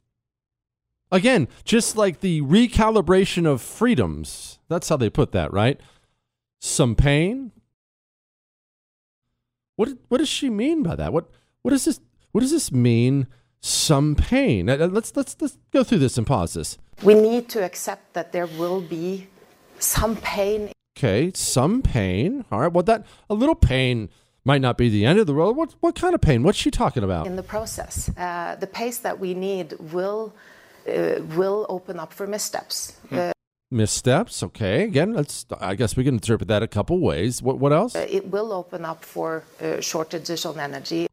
Again, 1.11 1.47
just 1.63 1.95
like 1.95 2.21
the 2.21 2.41
recalibration 2.41 3.45
of 3.45 3.61
freedoms. 3.61 4.59
That's 4.67 4.89
how 4.89 4.97
they 4.97 5.09
put 5.09 5.31
that, 5.33 5.53
right? 5.53 5.79
Some 6.59 6.95
pain. 6.95 7.51
What 9.75 9.89
what 10.07 10.19
does 10.19 10.29
she 10.29 10.49
mean 10.49 10.83
by 10.83 10.95
that? 10.95 11.11
What 11.13 11.29
what 11.61 11.71
does 11.71 11.85
this 11.85 11.99
what 12.31 12.41
does 12.41 12.51
this 12.51 12.71
mean? 12.71 13.27
Some 13.61 14.15
pain. 14.15 14.67
Let's 14.67 15.15
let's 15.15 15.35
let's 15.41 15.57
go 15.71 15.83
through 15.83 15.97
this 15.99 16.17
and 16.17 16.27
pause 16.27 16.53
this. 16.53 16.77
We 17.03 17.15
need 17.15 17.49
to 17.49 17.63
accept 17.63 18.13
that 18.13 18.31
there 18.31 18.45
will 18.45 18.79
be 18.79 19.27
some 19.79 20.17
pain. 20.17 20.71
Okay, 20.97 21.31
some 21.33 21.81
pain. 21.81 22.45
All 22.51 22.59
right. 22.59 22.71
Well, 22.71 22.83
that 22.83 23.05
a 23.29 23.33
little 23.33 23.55
pain 23.55 24.09
might 24.45 24.61
not 24.61 24.77
be 24.77 24.87
the 24.87 25.05
end 25.05 25.19
of 25.19 25.27
the 25.27 25.33
world. 25.33 25.57
What 25.57 25.75
what 25.79 25.95
kind 25.95 26.13
of 26.13 26.21
pain? 26.21 26.43
What's 26.43 26.57
she 26.57 26.71
talking 26.71 27.03
about? 27.03 27.25
In 27.25 27.35
the 27.35 27.43
process, 27.43 28.09
uh, 28.17 28.55
the 28.59 28.67
pace 28.67 28.99
that 28.99 29.19
we 29.19 29.33
need 29.33 29.73
will 29.91 30.33
uh, 30.87 31.21
will 31.35 31.65
open 31.67 31.99
up 31.99 32.13
for 32.13 32.27
missteps. 32.27 32.91
Hmm. 33.09 33.17
Uh, 33.17 33.31
missteps. 33.71 34.43
Okay, 34.43 34.83
again, 34.83 35.13
let's. 35.13 35.45
I 35.59 35.75
guess 35.75 35.95
we 35.95 36.03
can 36.03 36.15
interpret 36.15 36.47
that 36.47 36.63
a 36.63 36.67
couple 36.67 36.99
ways. 36.99 37.41
What 37.41 37.59
what 37.59 37.73
else? 37.73 37.95
Uh, 37.95 38.07
it 38.09 38.27
will 38.27 38.51
open 38.53 38.85
up 38.85 39.03
for 39.03 39.43
uh, 39.61 39.81
shortages 39.81 40.45
on 40.45 40.59
energy. 40.59 41.07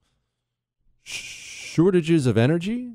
Shortages 1.02 2.26
of 2.26 2.36
energy. 2.36 2.92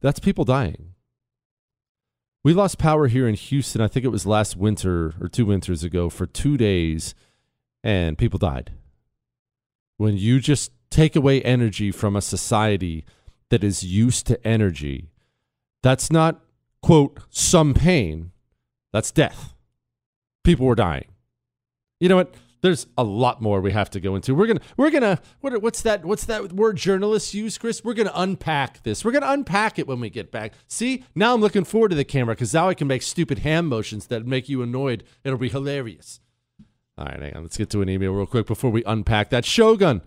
That's 0.00 0.20
people 0.20 0.44
dying. 0.44 0.94
We 2.44 2.54
lost 2.54 2.78
power 2.78 3.08
here 3.08 3.26
in 3.26 3.34
Houston. 3.34 3.80
I 3.80 3.88
think 3.88 4.04
it 4.04 4.10
was 4.10 4.24
last 4.24 4.56
winter 4.56 5.14
or 5.20 5.28
two 5.28 5.46
winters 5.46 5.82
ago 5.82 6.08
for 6.08 6.24
two 6.26 6.56
days, 6.56 7.14
and 7.82 8.16
people 8.16 8.38
died. 8.38 8.72
When 9.96 10.16
you 10.16 10.38
just 10.38 10.70
take 10.90 11.16
away 11.16 11.42
energy 11.42 11.90
from 11.90 12.14
a 12.14 12.22
society 12.22 13.04
that 13.50 13.64
is 13.64 13.82
used 13.82 14.26
to 14.28 14.46
energy, 14.46 15.10
that's 15.82 16.12
not 16.12 16.40
quote, 16.82 17.20
some 17.30 17.74
pain, 17.74 18.32
that's 18.92 19.10
death. 19.10 19.54
People 20.44 20.66
were 20.66 20.74
dying. 20.74 21.06
You 22.00 22.08
know 22.08 22.16
what? 22.16 22.34
There's 22.60 22.88
a 22.96 23.04
lot 23.04 23.40
more 23.40 23.60
we 23.60 23.70
have 23.70 23.90
to 23.90 24.00
go 24.00 24.16
into. 24.16 24.34
We're 24.34 24.48
gonna, 24.48 24.60
we're 24.76 24.90
gonna, 24.90 25.20
what, 25.40 25.62
what's 25.62 25.82
that? 25.82 26.04
What's 26.04 26.24
that 26.24 26.52
word 26.52 26.76
journalists 26.76 27.32
use, 27.32 27.56
Chris? 27.56 27.84
We're 27.84 27.94
gonna 27.94 28.10
unpack 28.14 28.82
this. 28.82 29.04
We're 29.04 29.12
gonna 29.12 29.30
unpack 29.30 29.78
it 29.78 29.86
when 29.86 30.00
we 30.00 30.10
get 30.10 30.32
back. 30.32 30.54
See, 30.66 31.04
now 31.14 31.34
I'm 31.34 31.40
looking 31.40 31.64
forward 31.64 31.90
to 31.90 31.96
the 31.96 32.04
camera 32.04 32.34
because 32.34 32.52
now 32.52 32.68
I 32.68 32.74
can 32.74 32.88
make 32.88 33.02
stupid 33.02 33.40
hand 33.40 33.68
motions 33.68 34.08
that 34.08 34.26
make 34.26 34.48
you 34.48 34.62
annoyed. 34.62 35.04
It'll 35.22 35.38
be 35.38 35.48
hilarious. 35.48 36.20
All 36.96 37.04
right, 37.04 37.22
hang 37.22 37.36
on. 37.36 37.42
Let's 37.42 37.56
get 37.56 37.70
to 37.70 37.82
an 37.82 37.88
email 37.88 38.12
real 38.12 38.26
quick 38.26 38.46
before 38.46 38.70
we 38.70 38.82
unpack 38.84 39.30
that. 39.30 39.44
Shogun, 39.44 40.02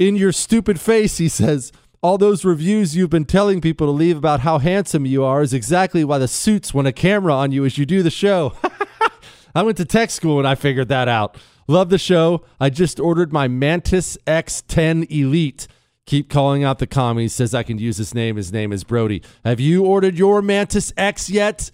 in 0.00 0.16
your 0.16 0.32
stupid 0.32 0.80
face, 0.80 1.18
he 1.18 1.28
says 1.28 1.70
all 2.02 2.16
those 2.16 2.44
reviews 2.44 2.96
you've 2.96 3.10
been 3.10 3.26
telling 3.26 3.60
people 3.60 3.86
to 3.86 3.90
leave 3.90 4.16
about 4.16 4.40
how 4.40 4.58
handsome 4.58 5.04
you 5.04 5.22
are 5.22 5.42
is 5.42 5.52
exactly 5.52 6.02
why 6.02 6.18
the 6.18 6.28
suits 6.28 6.72
want 6.72 6.88
a 6.88 6.92
camera 6.92 7.34
on 7.34 7.52
you 7.52 7.64
as 7.64 7.76
you 7.76 7.84
do 7.84 8.02
the 8.02 8.10
show. 8.10 8.54
I 9.54 9.62
went 9.62 9.76
to 9.78 9.84
tech 9.84 10.10
school 10.10 10.38
and 10.38 10.48
I 10.48 10.54
figured 10.54 10.88
that 10.88 11.08
out. 11.08 11.36
Love 11.68 11.90
the 11.90 11.98
show. 11.98 12.44
I 12.58 12.70
just 12.70 12.98
ordered 12.98 13.32
my 13.32 13.48
Mantis 13.48 14.16
X10 14.26 15.10
Elite. 15.10 15.68
Keep 16.06 16.30
calling 16.30 16.64
out 16.64 16.78
the 16.78 16.86
commies. 16.86 17.34
Says 17.34 17.54
I 17.54 17.62
can 17.62 17.78
use 17.78 17.98
his 17.98 18.14
name. 18.14 18.36
His 18.36 18.52
name 18.52 18.72
is 18.72 18.82
Brody. 18.82 19.22
Have 19.44 19.60
you 19.60 19.84
ordered 19.84 20.16
your 20.16 20.40
Mantis 20.40 20.92
X 20.96 21.28
yet? 21.28 21.70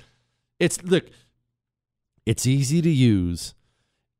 It's 0.58 0.82
look. 0.82 1.06
It's 2.26 2.44
easy 2.44 2.82
to 2.82 2.90
use, 2.90 3.54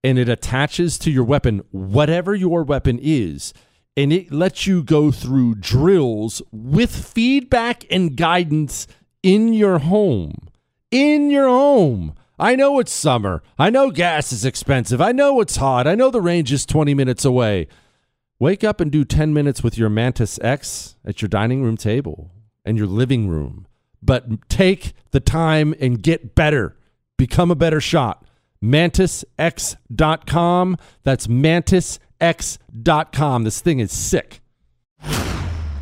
and 0.05 0.17
it 0.17 0.29
attaches 0.29 0.97
to 0.99 1.11
your 1.11 1.25
weapon, 1.25 1.63
whatever 1.73 2.37
your 2.37 2.63
weapon 2.63 3.01
is 3.03 3.53
and 3.97 4.13
it 4.13 4.31
lets 4.33 4.67
you 4.67 4.83
go 4.83 5.11
through 5.11 5.55
drills 5.57 6.43
with 6.53 6.95
feedback 6.95 7.85
and 7.91 8.17
guidance 8.17 8.87
in 9.23 9.53
your 9.53 9.79
home. 9.79 10.49
In 10.91 11.31
your 11.31 11.49
home. 11.49 12.15
I 12.39 12.55
know 12.55 12.79
it's 12.79 12.93
summer. 12.93 13.43
I 13.59 13.71
know 13.71 13.91
gas 13.91 14.31
is 14.31 14.45
expensive. 14.45 15.01
I 15.01 15.13
know 15.13 15.41
it's 15.41 15.57
hot. 15.57 15.87
I 15.87 15.95
know 15.95 16.11
the 16.11 16.21
range 16.21 16.53
is 16.53 16.67
20 16.67 16.93
minutes 16.93 17.25
away. 17.25 17.67
Wake 18.39 18.63
up 18.63 18.81
and 18.81 18.93
do 18.93 19.05
10 19.05 19.33
minutes 19.33 19.63
with 19.63 19.79
your 19.79 19.89
Mantis 19.89 20.39
X 20.43 20.97
at 21.07 21.23
your 21.23 21.31
dining 21.31 21.63
room 21.63 21.79
table 21.79 22.31
and 22.67 22.77
your 22.77 22.87
living 22.87 23.29
room. 23.29 23.67
But 24.03 24.51
take 24.51 24.93
the 25.13 25.21
time 25.21 25.75
and 25.81 26.03
get 26.03 26.35
better. 26.35 26.77
Become 27.17 27.51
a 27.51 27.55
better 27.55 27.81
shot. 27.81 28.27
MantisX.com. 28.63 30.77
That's 31.05 31.29
Mantis 31.29 31.99
x.com. 32.21 33.45
This 33.45 33.61
thing 33.61 33.81
is 33.81 33.93
sick. 33.93 34.41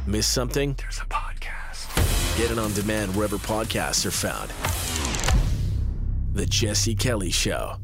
Miss 0.06 0.26
something? 0.26 0.74
There's 0.78 0.98
a 0.98 1.06
podcast. 1.06 2.36
Get 2.36 2.50
it 2.50 2.58
on 2.58 2.72
demand 2.72 3.14
wherever 3.16 3.36
podcasts 3.36 4.04
are 4.04 4.10
found. 4.10 4.50
The 6.34 6.46
Jesse 6.46 6.94
Kelly 6.94 7.30
Show. 7.30 7.76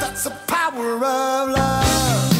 That's 0.00 0.24
the 0.24 0.30
power 0.46 0.96
of 0.96 1.50
love. 1.50 2.30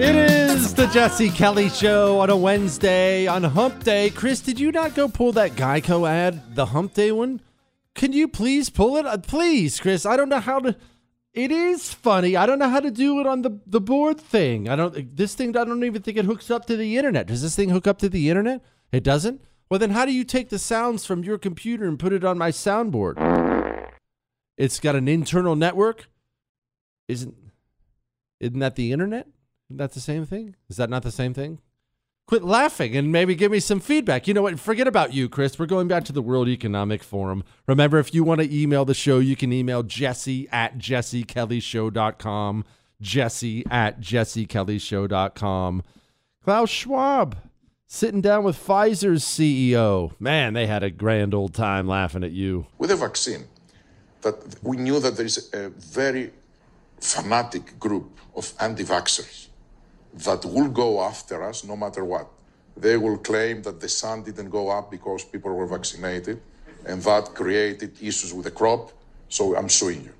It 0.00 0.14
is 0.14 0.74
the 0.74 0.86
Jesse 0.86 1.30
Kelly 1.30 1.68
Show 1.68 2.20
on 2.20 2.30
a 2.30 2.36
Wednesday 2.36 3.26
on 3.26 3.42
Hump 3.42 3.82
Day. 3.82 4.10
Chris, 4.10 4.40
did 4.40 4.60
you 4.60 4.70
not 4.70 4.94
go 4.94 5.08
pull 5.08 5.32
that 5.32 5.56
Geico 5.56 6.08
ad, 6.08 6.54
the 6.54 6.66
Hump 6.66 6.94
Day 6.94 7.10
one? 7.10 7.40
Can 7.98 8.12
you 8.12 8.28
please 8.28 8.70
pull 8.70 8.96
it? 8.96 9.06
Uh, 9.06 9.18
please, 9.18 9.80
Chris. 9.80 10.06
I 10.06 10.16
don't 10.16 10.28
know 10.28 10.38
how 10.38 10.60
to. 10.60 10.76
It 11.34 11.50
is 11.50 11.92
funny. 11.92 12.36
I 12.36 12.46
don't 12.46 12.60
know 12.60 12.68
how 12.68 12.78
to 12.78 12.92
do 12.92 13.18
it 13.18 13.26
on 13.26 13.42
the 13.42 13.58
the 13.66 13.80
board 13.80 14.20
thing. 14.20 14.68
I 14.68 14.76
don't. 14.76 15.16
This 15.16 15.34
thing. 15.34 15.56
I 15.56 15.64
don't 15.64 15.82
even 15.82 16.00
think 16.00 16.16
it 16.16 16.24
hooks 16.24 16.48
up 16.48 16.64
to 16.66 16.76
the 16.76 16.96
internet. 16.96 17.26
Does 17.26 17.42
this 17.42 17.56
thing 17.56 17.70
hook 17.70 17.88
up 17.88 17.98
to 17.98 18.08
the 18.08 18.28
internet? 18.28 18.62
It 18.92 19.02
doesn't. 19.02 19.42
Well, 19.68 19.80
then 19.80 19.90
how 19.90 20.04
do 20.04 20.12
you 20.12 20.22
take 20.22 20.48
the 20.48 20.60
sounds 20.60 21.04
from 21.04 21.24
your 21.24 21.38
computer 21.38 21.88
and 21.88 21.98
put 21.98 22.12
it 22.12 22.24
on 22.24 22.38
my 22.38 22.52
soundboard? 22.52 23.16
It's 24.56 24.78
got 24.78 24.94
an 24.94 25.08
internal 25.08 25.56
network. 25.56 26.08
Isn't 27.08 27.34
isn't 28.38 28.60
that 28.60 28.76
the 28.76 28.92
internet? 28.92 29.26
Isn't 29.68 29.78
that 29.78 29.94
the 29.94 30.00
same 30.00 30.24
thing? 30.24 30.54
Is 30.70 30.76
that 30.76 30.88
not 30.88 31.02
the 31.02 31.10
same 31.10 31.34
thing? 31.34 31.58
Quit 32.28 32.44
laughing 32.44 32.94
and 32.94 33.10
maybe 33.10 33.34
give 33.34 33.50
me 33.50 33.58
some 33.58 33.80
feedback. 33.80 34.28
You 34.28 34.34
know 34.34 34.42
what? 34.42 34.60
Forget 34.60 34.86
about 34.86 35.14
you, 35.14 35.30
Chris. 35.30 35.58
We're 35.58 35.64
going 35.64 35.88
back 35.88 36.04
to 36.04 36.12
the 36.12 36.20
World 36.20 36.46
Economic 36.46 37.02
Forum. 37.02 37.42
Remember, 37.66 37.98
if 37.98 38.12
you 38.14 38.22
want 38.22 38.42
to 38.42 38.54
email 38.54 38.84
the 38.84 38.92
show, 38.92 39.18
you 39.18 39.34
can 39.34 39.50
email 39.50 39.82
jesse 39.82 40.46
at 40.52 40.76
jessekellyshow.com. 40.76 42.64
Jesse 43.00 43.64
at 43.70 44.00
jessekellyshow.com. 44.00 45.82
Klaus 46.44 46.68
Schwab 46.68 47.36
sitting 47.86 48.20
down 48.20 48.44
with 48.44 48.56
Pfizer's 48.56 49.24
CEO. 49.24 50.12
Man, 50.20 50.52
they 50.52 50.66
had 50.66 50.82
a 50.82 50.90
grand 50.90 51.32
old 51.32 51.54
time 51.54 51.88
laughing 51.88 52.22
at 52.24 52.32
you. 52.32 52.66
With 52.76 52.90
a 52.90 52.96
vaccine, 52.96 53.46
that 54.20 54.34
we 54.62 54.76
knew 54.76 55.00
that 55.00 55.16
there 55.16 55.24
is 55.24 55.48
a 55.54 55.70
very 55.70 56.32
fanatic 57.00 57.78
group 57.78 58.18
of 58.36 58.52
anti 58.60 58.84
vaxxers 58.84 59.47
that 60.24 60.44
will 60.44 60.68
go 60.68 61.00
after 61.02 61.42
us 61.42 61.64
no 61.64 61.76
matter 61.76 62.04
what. 62.04 62.28
They 62.76 62.96
will 62.96 63.18
claim 63.18 63.62
that 63.62 63.80
the 63.80 63.88
sun 63.88 64.22
didn't 64.22 64.50
go 64.50 64.70
up 64.70 64.90
because 64.90 65.24
people 65.24 65.52
were 65.54 65.66
vaccinated, 65.66 66.40
and 66.86 67.02
that 67.02 67.34
created 67.34 67.90
issues 68.00 68.32
with 68.32 68.44
the 68.44 68.50
crop, 68.52 68.92
so 69.28 69.56
I'm 69.56 69.68
suing 69.68 70.04
you. 70.04 70.12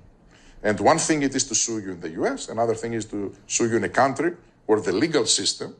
And 0.61 0.79
one 0.79 0.97
thing 0.97 1.23
it 1.23 1.33
is 1.35 1.45
to 1.47 1.55
sue 1.55 1.79
you 1.79 1.91
in 1.91 2.01
the 2.01 2.09
US, 2.21 2.49
another 2.49 2.75
thing 2.75 2.93
is 2.93 3.05
to 3.05 3.33
sue 3.47 3.69
you 3.69 3.77
in 3.77 3.83
a 3.85 3.89
country 3.89 4.33
where 4.65 4.81
the 4.81 4.91
legal 4.91 5.25
system 5.25 5.75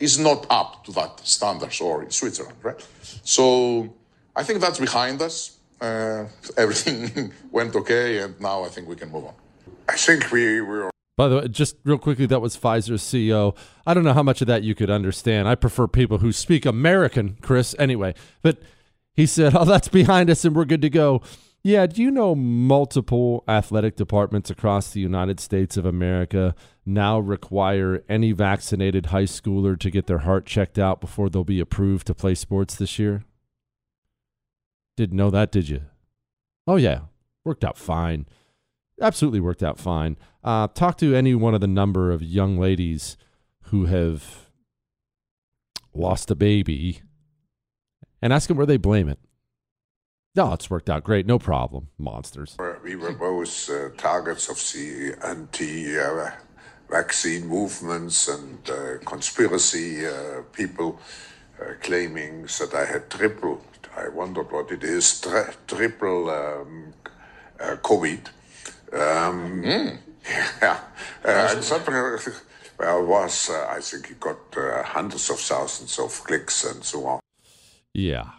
is 0.00 0.18
not 0.18 0.46
up 0.50 0.84
to 0.84 0.92
that 0.92 1.20
standards 1.24 1.80
or 1.80 2.02
in 2.02 2.10
Switzerland, 2.10 2.56
right? 2.62 2.84
So 3.22 3.94
I 4.34 4.42
think 4.42 4.60
that's 4.60 4.78
behind 4.78 5.22
us. 5.22 5.58
Uh, 5.80 6.26
everything 6.56 7.32
went 7.50 7.74
okay, 7.76 8.18
and 8.18 8.38
now 8.40 8.64
I 8.64 8.68
think 8.68 8.88
we 8.88 8.96
can 8.96 9.10
move 9.10 9.26
on. 9.26 9.34
I 9.88 9.96
think 9.96 10.30
we 10.32 10.60
were. 10.60 10.89
By 11.20 11.28
the 11.28 11.36
way, 11.36 11.48
just 11.48 11.76
real 11.84 11.98
quickly, 11.98 12.24
that 12.24 12.40
was 12.40 12.56
Pfizer's 12.56 13.02
CEO. 13.02 13.54
I 13.86 13.92
don't 13.92 14.04
know 14.04 14.14
how 14.14 14.22
much 14.22 14.40
of 14.40 14.46
that 14.46 14.62
you 14.62 14.74
could 14.74 14.88
understand. 14.88 15.48
I 15.48 15.54
prefer 15.54 15.86
people 15.86 16.16
who 16.16 16.32
speak 16.32 16.64
American, 16.64 17.36
Chris, 17.42 17.76
anyway. 17.78 18.14
But 18.40 18.62
he 19.12 19.26
said, 19.26 19.54
Oh, 19.54 19.66
that's 19.66 19.88
behind 19.88 20.30
us 20.30 20.46
and 20.46 20.56
we're 20.56 20.64
good 20.64 20.80
to 20.80 20.88
go. 20.88 21.20
Yeah, 21.62 21.86
do 21.86 22.00
you 22.00 22.10
know 22.10 22.34
multiple 22.34 23.44
athletic 23.46 23.96
departments 23.96 24.48
across 24.48 24.92
the 24.92 25.02
United 25.02 25.40
States 25.40 25.76
of 25.76 25.84
America 25.84 26.54
now 26.86 27.18
require 27.18 28.02
any 28.08 28.32
vaccinated 28.32 29.06
high 29.06 29.24
schooler 29.24 29.78
to 29.78 29.90
get 29.90 30.06
their 30.06 30.20
heart 30.20 30.46
checked 30.46 30.78
out 30.78 31.02
before 31.02 31.28
they'll 31.28 31.44
be 31.44 31.60
approved 31.60 32.06
to 32.06 32.14
play 32.14 32.34
sports 32.34 32.76
this 32.76 32.98
year? 32.98 33.24
Didn't 34.96 35.18
know 35.18 35.28
that, 35.28 35.52
did 35.52 35.68
you? 35.68 35.82
Oh, 36.66 36.76
yeah. 36.76 37.00
Worked 37.44 37.64
out 37.66 37.76
fine. 37.76 38.24
Absolutely 39.00 39.40
worked 39.40 39.62
out 39.62 39.78
fine. 39.78 40.16
Uh, 40.44 40.68
talk 40.68 40.98
to 40.98 41.14
any 41.14 41.34
one 41.34 41.54
of 41.54 41.60
the 41.60 41.66
number 41.66 42.10
of 42.10 42.22
young 42.22 42.58
ladies 42.58 43.16
who 43.64 43.86
have 43.86 44.50
lost 45.94 46.30
a 46.30 46.34
baby 46.34 47.00
and 48.20 48.32
ask 48.32 48.48
them 48.48 48.56
where 48.56 48.66
they 48.66 48.76
blame 48.76 49.08
it. 49.08 49.18
No, 50.36 50.52
it's 50.52 50.70
worked 50.70 50.88
out 50.88 51.02
great. 51.02 51.26
No 51.26 51.38
problem. 51.38 51.88
Monsters. 51.98 52.56
We 52.84 52.94
were 52.94 53.12
both 53.12 53.68
uh, 53.68 53.88
targets 53.96 54.48
of 54.48 54.56
the 54.56 55.16
anti 55.26 55.98
uh, 55.98 56.30
vaccine 56.88 57.46
movements 57.46 58.28
and 58.28 58.58
uh, 58.70 58.98
conspiracy 59.04 60.06
uh, 60.06 60.42
people 60.52 61.00
uh, 61.60 61.72
claiming 61.80 62.42
that 62.42 62.74
I 62.74 62.84
had 62.84 63.10
triple, 63.10 63.60
I 63.96 64.08
wondered 64.08 64.50
what 64.52 64.70
it 64.70 64.84
is, 64.84 65.20
tri- 65.20 65.52
triple 65.66 66.30
um, 66.30 66.94
uh, 67.60 67.76
COVID. 67.82 68.28
Um, 68.92 69.62
hmm. 69.62 69.88
Yeah. 70.62 70.80
Uh, 71.24 71.48
and 71.54 71.64
something, 71.64 71.94
uh, 71.94 72.18
well, 72.78 73.06
was, 73.06 73.50
uh, 73.50 73.68
I 73.70 73.80
think 73.80 74.10
it 74.10 74.20
got 74.20 74.38
hundreds 74.84 75.30
of 75.30 75.40
thousands 75.40 75.98
of 75.98 76.22
clicks 76.24 76.64
and 76.64 76.84
so 76.84 77.06
on. 77.06 77.20
Yeah 77.94 78.30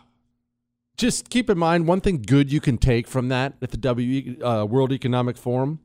just 1.01 1.31
keep 1.31 1.49
in 1.49 1.57
mind 1.57 1.87
one 1.87 1.99
thing 1.99 2.21
good 2.21 2.51
you 2.51 2.61
can 2.61 2.77
take 2.77 3.07
from 3.07 3.27
that 3.29 3.53
at 3.59 3.71
the 3.71 3.77
W 3.77 4.37
uh, 4.45 4.65
World 4.65 4.91
Economic 4.91 5.35
Forum. 5.35 5.79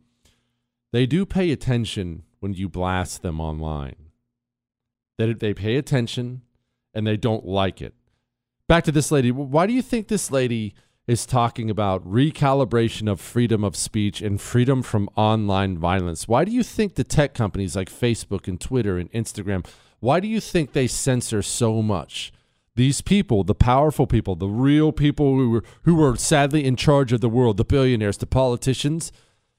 They 0.92 1.06
do 1.06 1.24
pay 1.24 1.50
attention 1.50 2.24
when 2.40 2.52
you 2.52 2.68
blast 2.68 3.22
them 3.22 3.40
online. 3.40 4.10
That 5.16 5.40
they 5.40 5.54
pay 5.54 5.76
attention 5.76 6.42
and 6.92 7.06
they 7.06 7.16
don't 7.16 7.46
like 7.46 7.80
it. 7.80 7.94
Back 8.68 8.84
to 8.84 8.92
this 8.92 9.10
lady. 9.10 9.30
Why 9.32 9.66
do 9.66 9.72
you 9.72 9.80
think 9.80 10.08
this 10.08 10.30
lady 10.30 10.74
is 11.06 11.26
talking 11.26 11.70
about 11.70 12.04
recalibration 12.04 13.10
of 13.10 13.20
freedom 13.20 13.62
of 13.62 13.76
speech 13.76 14.20
and 14.20 14.40
freedom 14.40 14.82
from 14.82 15.08
online 15.16 15.78
violence? 15.78 16.26
Why 16.26 16.44
do 16.44 16.50
you 16.50 16.62
think 16.62 16.94
the 16.94 17.04
tech 17.04 17.34
companies 17.34 17.76
like 17.76 17.90
Facebook 17.90 18.48
and 18.48 18.60
Twitter 18.60 18.98
and 18.98 19.10
Instagram, 19.12 19.66
why 20.00 20.20
do 20.20 20.28
you 20.28 20.40
think 20.40 20.72
they 20.72 20.86
censor 20.86 21.42
so 21.42 21.82
much? 21.82 22.32
these 22.76 23.00
people, 23.00 23.42
the 23.42 23.54
powerful 23.54 24.06
people, 24.06 24.36
the 24.36 24.46
real 24.46 24.92
people 24.92 25.34
who 25.34 25.50
were 25.50 25.64
who 25.82 25.94
were 25.94 26.14
sadly 26.16 26.64
in 26.64 26.76
charge 26.76 27.12
of 27.12 27.20
the 27.20 27.28
world, 27.28 27.56
the 27.56 27.64
billionaires, 27.64 28.18
the 28.18 28.26
politicians, 28.26 29.10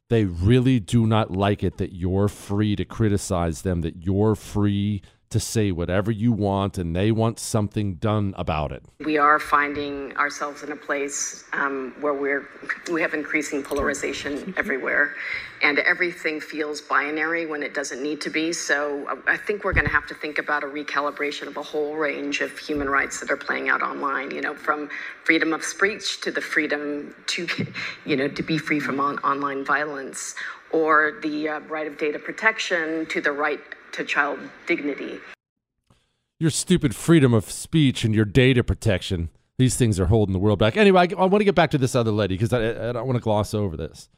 they 0.10 0.24
really 0.24 0.80
do 0.80 1.06
not 1.06 1.32
like 1.32 1.64
it 1.64 1.78
that 1.78 1.94
you're 1.94 2.30
free 2.30 2.76
to 2.76 2.86
criticize 2.86 3.64
them, 3.64 3.82
that 3.82 4.06
you're 4.06 4.36
free 4.36 5.02
to 5.30 5.40
say 5.40 5.72
whatever 5.72 6.12
you 6.12 6.32
want 6.32 6.78
and 6.78 6.96
they 6.96 7.12
want 7.12 7.40
something 7.40 7.96
done 7.96 8.34
about 8.38 8.72
it. 8.72 8.84
We 9.04 9.18
are 9.18 9.40
finding 9.40 10.16
ourselves 10.16 10.64
in 10.64 10.72
a 10.72 10.76
place 10.76 11.44
um, 11.54 11.94
where 12.00 12.14
we're 12.14 12.48
we 12.92 13.02
have 13.02 13.14
increasing 13.14 13.62
polarization 13.62 14.54
everywhere, 14.58 15.16
and 15.62 15.80
everything 15.80 16.40
feels 16.40 16.80
binary 16.80 17.46
when 17.46 17.62
it 17.62 17.74
doesn't 17.74 18.02
need 18.02 18.22
to 18.22 18.30
be. 18.30 18.54
So 18.54 19.06
uh, 19.10 19.16
I 19.28 19.38
think 19.38 19.64
we're 19.64 19.74
going 19.74 19.86
to 19.86 19.92
have 19.92 20.08
to 20.08 20.16
think 20.16 20.38
about 20.38 20.64
a 20.64 20.68
recalibration 20.68 21.48
of 21.48 21.58
a 21.58 21.64
whole 21.64 21.96
range 21.96 22.42
of 22.42 22.58
human 22.58 22.90
rights 22.90 23.20
that 23.20 23.30
are 23.30 23.38
playing 23.38 23.70
out 23.70 23.82
online. 23.82 24.32
You 24.32 24.42
know, 24.42 24.56
from 24.56 24.90
freedom 25.26 25.52
of 25.52 25.64
speech 25.64 26.22
to 26.22 26.32
the 26.32 26.42
freedom 26.42 27.14
to, 27.28 27.48
you 28.06 28.16
know, 28.16 28.30
to 28.30 28.44
be 28.44 28.58
free 28.58 28.80
from 28.80 29.00
on- 29.00 29.20
online 29.20 29.66
violence, 29.66 30.36
or 30.72 31.20
the 31.22 31.50
uh, 31.50 31.60
right 31.62 31.88
of 31.88 31.98
data 31.98 32.20
protection 32.20 33.06
to 33.08 33.20
the 33.20 33.32
right 33.32 33.60
to 33.94 34.04
child 34.04 34.40
dignity. 34.66 35.20
Your 36.40 36.52
stupid 36.52 36.96
freedom 36.96 37.34
of 37.34 37.50
speech 37.50 38.04
and 38.04 38.14
your 38.14 38.26
data 38.26 38.64
protection. 38.64 39.30
These 39.58 39.76
things 39.76 40.00
are 40.00 40.06
holding 40.06 40.34
the 40.34 40.40
world 40.40 40.60
back. 40.60 40.78
Anyway, 40.78 41.02
I, 41.02 41.22
I 41.22 41.26
want 41.26 41.42
to 41.42 41.46
get 41.46 41.56
back 41.56 41.72
to 41.72 41.78
this 41.78 41.96
other 41.96 42.12
lady 42.12 42.36
because 42.36 42.54
I, 42.54 42.90
I 42.90 42.92
don't 42.92 43.08
want 43.08 43.18
to 43.18 43.24
gloss 43.24 43.54
over 43.54 43.76
this. 43.76 44.10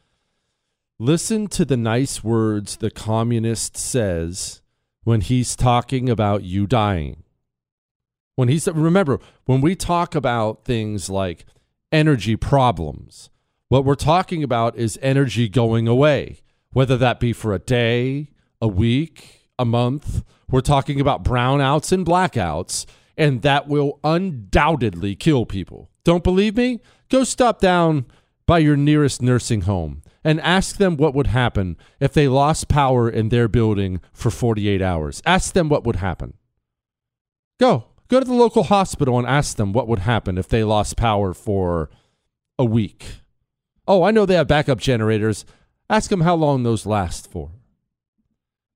Listen 0.98 1.46
to 1.48 1.64
the 1.64 1.78
nice 1.78 2.22
words 2.22 2.76
the 2.76 2.90
communist 2.90 3.74
says 3.76 4.60
when 5.02 5.22
he's 5.22 5.56
talking 5.56 6.10
about 6.10 6.42
you 6.42 6.66
dying. 6.66 7.22
When 8.36 8.48
he's 8.48 8.68
remember 8.68 9.18
when 9.46 9.62
we 9.62 9.74
talk 9.74 10.14
about 10.14 10.64
things 10.64 11.08
like 11.08 11.46
energy 11.90 12.36
problems, 12.36 13.30
what 13.68 13.84
we're 13.84 13.94
talking 13.94 14.42
about 14.42 14.76
is 14.76 14.98
energy 15.00 15.48
going 15.48 15.88
away, 15.88 16.40
whether 16.72 16.96
that 16.98 17.18
be 17.18 17.32
for 17.32 17.54
a 17.54 17.58
day, 17.58 18.30
a 18.60 18.68
week, 18.68 19.39
a 19.60 19.64
month. 19.64 20.24
We're 20.50 20.62
talking 20.62 21.00
about 21.00 21.22
brownouts 21.22 21.92
and 21.92 22.04
blackouts, 22.04 22.86
and 23.16 23.42
that 23.42 23.68
will 23.68 24.00
undoubtedly 24.02 25.14
kill 25.14 25.44
people. 25.44 25.90
Don't 26.02 26.24
believe 26.24 26.56
me? 26.56 26.80
Go 27.10 27.24
stop 27.24 27.60
down 27.60 28.06
by 28.46 28.58
your 28.58 28.76
nearest 28.76 29.20
nursing 29.20 29.62
home 29.62 30.02
and 30.24 30.40
ask 30.40 30.76
them 30.76 30.96
what 30.96 31.14
would 31.14 31.28
happen 31.28 31.76
if 32.00 32.12
they 32.12 32.26
lost 32.26 32.68
power 32.68 33.08
in 33.08 33.28
their 33.28 33.48
building 33.48 34.00
for 34.12 34.30
48 34.30 34.80
hours. 34.82 35.22
Ask 35.26 35.52
them 35.52 35.68
what 35.68 35.84
would 35.84 35.96
happen. 35.96 36.34
Go. 37.58 37.84
Go 38.08 38.18
to 38.18 38.26
the 38.26 38.34
local 38.34 38.64
hospital 38.64 39.18
and 39.18 39.26
ask 39.26 39.56
them 39.56 39.72
what 39.72 39.86
would 39.86 40.00
happen 40.00 40.36
if 40.36 40.48
they 40.48 40.64
lost 40.64 40.96
power 40.96 41.32
for 41.32 41.90
a 42.58 42.64
week. 42.64 43.20
Oh, 43.86 44.02
I 44.02 44.10
know 44.10 44.26
they 44.26 44.34
have 44.34 44.48
backup 44.48 44.80
generators. 44.80 45.44
Ask 45.88 46.10
them 46.10 46.22
how 46.22 46.34
long 46.34 46.62
those 46.62 46.86
last 46.86 47.30
for 47.30 47.52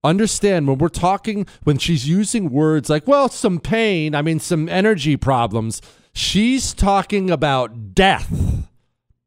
understand 0.05 0.69
when 0.69 0.79
we're 0.79 0.89
talking, 0.89 1.47
when 1.65 1.79
she's 1.79 2.09
using 2.09 2.51
words 2.51 2.91
like, 2.91 3.09
well, 3.09 3.29
some 3.29 3.59
pain, 3.59 4.15
I 4.15 4.23
mean, 4.23 4.39
some 4.39 4.69
energy 4.69 5.17
problems, 5.17 5.81
she's 6.13 6.75
talking 6.75 7.31
about 7.31 7.95
death, 7.95 8.69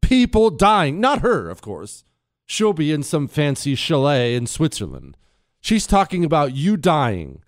people 0.00 0.50
dying. 0.50 1.00
Not 1.00 1.20
her, 1.20 1.50
of 1.50 1.60
course. 1.60 2.04
She'll 2.46 2.72
be 2.72 2.92
in 2.92 3.02
some 3.02 3.28
fancy 3.28 3.74
chalet 3.74 4.34
in 4.34 4.46
Switzerland. 4.46 5.16
She's 5.60 5.86
talking 5.86 6.24
about 6.24 6.54
you 6.54 6.76
dying. 6.78 7.42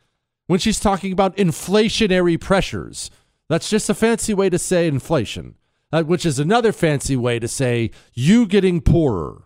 When 0.47 0.59
she's 0.59 0.81
talking 0.81 1.13
about 1.13 1.37
inflationary 1.37 2.39
pressures, 2.39 3.11
that's 3.49 3.71
just 3.71 3.89
a 3.89 3.95
fancy 3.95 4.35
way 4.35 4.51
to 4.51 4.59
say 4.59 4.89
inflation, 4.89 5.55
which 5.93 6.27
is 6.27 6.39
another 6.39 6.73
fancy 6.73 7.17
way 7.17 7.39
to 7.39 7.49
say 7.49 7.93
you 8.15 8.47
getting 8.47 8.81
poorer. 8.81 9.45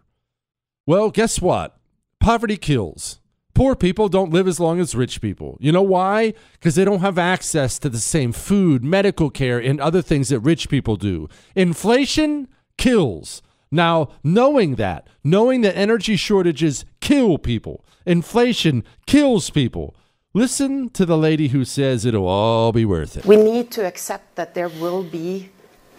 Well, 0.87 1.11
guess 1.11 1.41
what? 1.41 1.77
Poverty 2.21 2.57
kills. 2.57 3.21
Poor 3.55 3.77
people 3.77 4.09
don't 4.09 4.33
live 4.33 4.49
as 4.49 4.59
long 4.59 4.81
as 4.81 4.97
rich 4.97 5.21
people. 5.21 5.57
You 5.61 5.71
know 5.71 5.83
why? 5.83 6.35
Because 6.55 6.75
they 6.75 6.85
don't 6.85 7.01
have 7.01 7.19
access 7.19 7.79
to 7.79 7.89
the 7.89 7.99
same 7.99 8.33
food, 8.33 8.83
medical 8.83 9.31
care, 9.31 9.61
and 9.61 9.81
other 9.81 10.03
things 10.03 10.29
that 10.31 10.41
rich 10.41 10.69
people 10.69 10.97
do. 10.97 11.29
Inflation 11.55 12.49
kills. 12.77 13.43
Now, 13.71 14.09
knowing 14.25 14.75
that, 14.77 15.09
knowing 15.23 15.61
that 15.63 15.77
energy 15.77 16.17
shortages 16.17 16.85
kill 17.01 17.39
people, 17.39 17.85
inflation 18.05 18.85
kills 19.07 19.51
people, 19.51 19.95
listen 20.33 20.91
to 20.91 21.07
the 21.07 21.17
lady 21.17 21.49
who 21.49 21.65
says 21.65 22.05
it'll 22.05 22.27
all 22.27 22.73
be 22.73 22.85
worth 22.85 23.17
it. 23.17 23.25
We 23.25 23.37
need 23.37 23.71
to 23.73 23.87
accept 23.87 24.35
that 24.35 24.55
there 24.55 24.69
will 24.69 25.05
be 25.05 25.51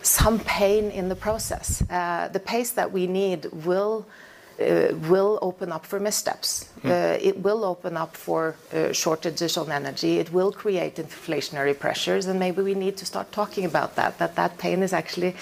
some 0.02 0.40
pain 0.40 0.92
in 0.92 1.10
the 1.10 1.16
process. 1.16 1.84
Uh, 1.90 2.30
the 2.32 2.40
pace 2.40 2.72
that 2.72 2.92
we 2.92 3.08
need 3.08 3.46
will 3.52 4.06
will 4.60 5.40
open 5.42 5.72
up 5.72 5.86
for 5.86 6.00
missteps. 6.00 6.70
Mm. 6.82 6.90
Uh, 6.90 7.18
it 7.22 7.38
will 7.44 7.64
open 7.64 7.98
up 7.98 8.16
for 8.16 8.56
uh, 8.74 8.92
shortages 8.92 9.58
on 9.58 9.72
energy. 9.72 10.20
It 10.20 10.32
will 10.32 10.52
create 10.52 10.96
inflationary 10.96 11.78
pressures, 11.78 12.26
and 12.26 12.40
maybe 12.40 12.62
we 12.62 12.74
need 12.74 12.98
to 12.98 13.06
start 13.06 13.32
talking 13.32 13.66
about 13.66 13.96
that. 13.96 14.18
That 14.18 14.36
that 14.36 14.58
pain 14.58 14.84
is 14.84 14.94
actually 14.94 15.36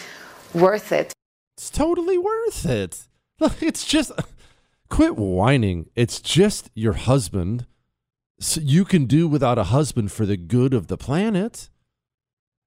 worth 0.54 0.92
it. 0.92 1.14
It's 1.58 1.70
totally 1.70 2.18
worth 2.18 2.66
it. 2.66 3.08
Look, 3.40 3.62
it's 3.62 3.86
just 3.86 4.12
quit 4.90 5.16
whining. 5.16 5.90
It's 5.96 6.20
just 6.20 6.70
your 6.74 6.94
husband. 6.94 7.66
So 8.40 8.62
you 8.62 8.84
can 8.84 9.06
do 9.06 9.28
without 9.28 9.58
a 9.58 9.66
husband 9.66 10.12
for 10.12 10.26
the 10.26 10.38
good 10.38 10.74
of 10.74 10.88
the 10.88 10.98
planet. 10.98 11.70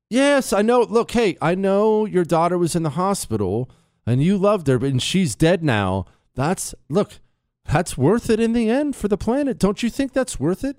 Yes, 0.09 0.53
I 0.53 0.63
know. 0.63 0.83
Look, 0.83 1.11
hey, 1.11 1.37
I 1.43 1.55
know 1.55 2.05
your 2.05 2.25
daughter 2.25 2.57
was 2.57 2.77
in 2.77 2.85
the 2.85 2.91
hospital 2.91 3.69
and 4.07 4.23
you 4.23 4.39
loved 4.39 4.69
her, 4.69 4.79
but 4.79 4.91
and 4.91 5.03
she's 5.03 5.35
dead 5.35 5.65
now. 5.65 6.07
That's 6.37 6.75
look, 6.89 7.19
that's 7.65 7.99
worth 7.99 8.31
it 8.31 8.39
in 8.39 8.53
the 8.53 8.71
end 8.71 8.95
for 8.95 9.09
the 9.09 9.19
planet. 9.19 9.59
Don't 9.59 9.83
you 9.83 9.91
think 9.91 10.13
that's 10.13 10.39
worth 10.39 10.63
it? 10.63 10.77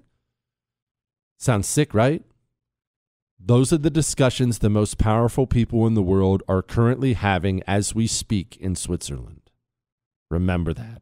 Sounds 1.38 1.67
sick, 1.67 1.93
right? 1.93 2.24
Those 3.39 3.74
are 3.74 3.78
the 3.78 3.89
discussions 3.89 4.60
the 4.60 4.70
most 4.70 4.98
powerful 4.98 5.46
people 5.46 5.86
in 5.86 5.93
the 5.93 6.02
world 6.02 6.41
are 6.48 6.62
currently 6.62 7.13
having 7.13 7.62
as 7.67 7.93
we 7.93 8.08
speak 8.08 8.58
in 8.58 8.76
Switzerland. 8.76 9.41
Remember 10.32 10.74
that. 10.74 11.02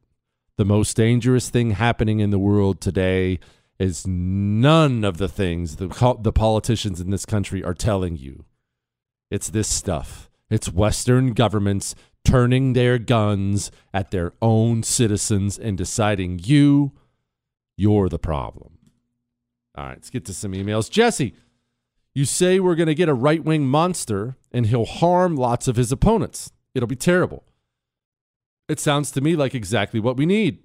The 0.58 0.66
most 0.66 0.98
dangerous 0.98 1.50
thing 1.50 1.72
happening 1.72 2.20
in 2.20 2.32
the 2.32 2.40
world 2.40 2.82
today 2.82 3.40
is 3.78 4.08
none 4.08 5.04
of 5.04 5.18
the 5.18 5.28
things 5.28 5.78
the, 5.78 6.18
the 6.20 6.32
politicians 6.32 7.02
in 7.02 7.10
this 7.10 7.26
country 7.26 7.64
are 7.64 7.74
telling 7.74 8.16
you. 8.16 8.46
It's 9.30 9.50
this 9.50 9.68
stuff. 9.68 10.30
It's 10.50 10.72
Western 10.72 11.34
governments 11.34 11.96
turning 12.26 12.74
their 12.74 12.98
guns 12.98 13.72
at 13.94 14.12
their 14.12 14.34
own 14.42 14.84
citizens 14.84 15.58
and 15.58 15.78
deciding 15.78 16.40
you, 16.44 16.92
you're 17.78 18.10
the 18.10 18.20
problem. 18.20 18.78
All 19.78 19.86
right, 19.86 19.98
let's 19.98 20.10
get 20.10 20.26
to 20.26 20.34
some 20.34 20.52
emails. 20.54 20.90
Jesse, 20.90 21.34
you 22.14 22.26
say 22.26 22.60
we're 22.60 22.76
going 22.76 22.88
to 22.88 22.96
get 22.96 23.10
a 23.10 23.14
right 23.14 23.44
wing 23.44 23.68
monster 23.68 24.36
and 24.52 24.66
he'll 24.68 24.86
harm 24.86 25.36
lots 25.36 25.68
of 25.68 25.76
his 25.76 25.92
opponents. 25.92 26.52
It'll 26.74 26.88
be 26.88 26.96
terrible. 26.96 27.44
It 28.68 28.80
sounds 28.80 29.12
to 29.12 29.22
me 29.22 29.36
like 29.36 29.54
exactly 29.54 30.00
what 30.00 30.18
we 30.18 30.26
need. 30.26 30.60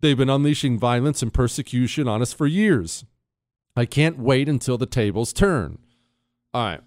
They've 0.00 0.16
been 0.16 0.30
unleashing 0.30 0.78
violence 0.78 1.22
and 1.22 1.34
persecution 1.34 2.06
on 2.06 2.22
us 2.22 2.32
for 2.32 2.46
years. 2.46 3.04
I 3.74 3.84
can't 3.84 4.18
wait 4.18 4.48
until 4.48 4.78
the 4.78 4.86
tables 4.86 5.32
turn. 5.32 5.78
All 6.54 6.64
right. 6.64 6.80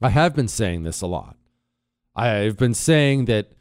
I 0.00 0.10
have 0.10 0.34
been 0.34 0.48
saying 0.48 0.82
this 0.82 1.00
a 1.00 1.06
lot. 1.06 1.36
I've 2.14 2.56
been 2.56 2.74
saying 2.74 3.24
that 3.26 3.52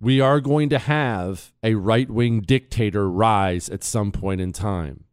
we 0.00 0.20
are 0.20 0.40
going 0.40 0.68
to 0.68 0.78
have 0.78 1.52
a 1.62 1.74
right 1.74 2.08
wing 2.08 2.40
dictator 2.40 3.10
rise 3.10 3.68
at 3.68 3.82
some 3.82 4.12
point 4.12 4.40
in 4.40 4.52
time. 4.52 5.04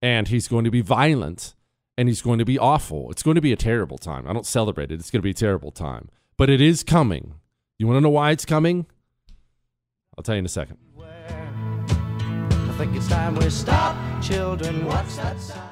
And 0.00 0.28
he's 0.28 0.48
going 0.48 0.64
to 0.64 0.70
be 0.70 0.80
violent 0.80 1.54
and 1.96 2.08
he's 2.08 2.22
going 2.22 2.38
to 2.38 2.44
be 2.44 2.58
awful. 2.58 3.10
It's 3.10 3.22
going 3.22 3.34
to 3.34 3.40
be 3.40 3.52
a 3.52 3.56
terrible 3.56 3.98
time. 3.98 4.26
I 4.26 4.32
don't 4.32 4.46
celebrate 4.46 4.90
it. 4.90 4.94
It's 4.94 5.10
going 5.10 5.20
to 5.20 5.24
be 5.24 5.30
a 5.30 5.34
terrible 5.34 5.70
time. 5.70 6.08
But 6.36 6.48
it 6.48 6.60
is 6.60 6.82
coming. 6.82 7.34
You 7.78 7.86
want 7.86 7.98
to 7.98 8.00
know 8.00 8.08
why 8.08 8.30
it's 8.30 8.46
coming? 8.46 8.86
I'll 10.16 10.24
tell 10.24 10.34
you 10.34 10.40
in 10.40 10.46
a 10.46 10.48
second. 10.48 10.78
I 10.98 12.74
think 12.78 12.96
it's 12.96 13.08
time 13.08 13.36
we 13.36 13.50
stop. 13.50 13.96
Children, 14.22 14.86
what's 14.86 15.16
that 15.16 15.38
sound? 15.38 15.71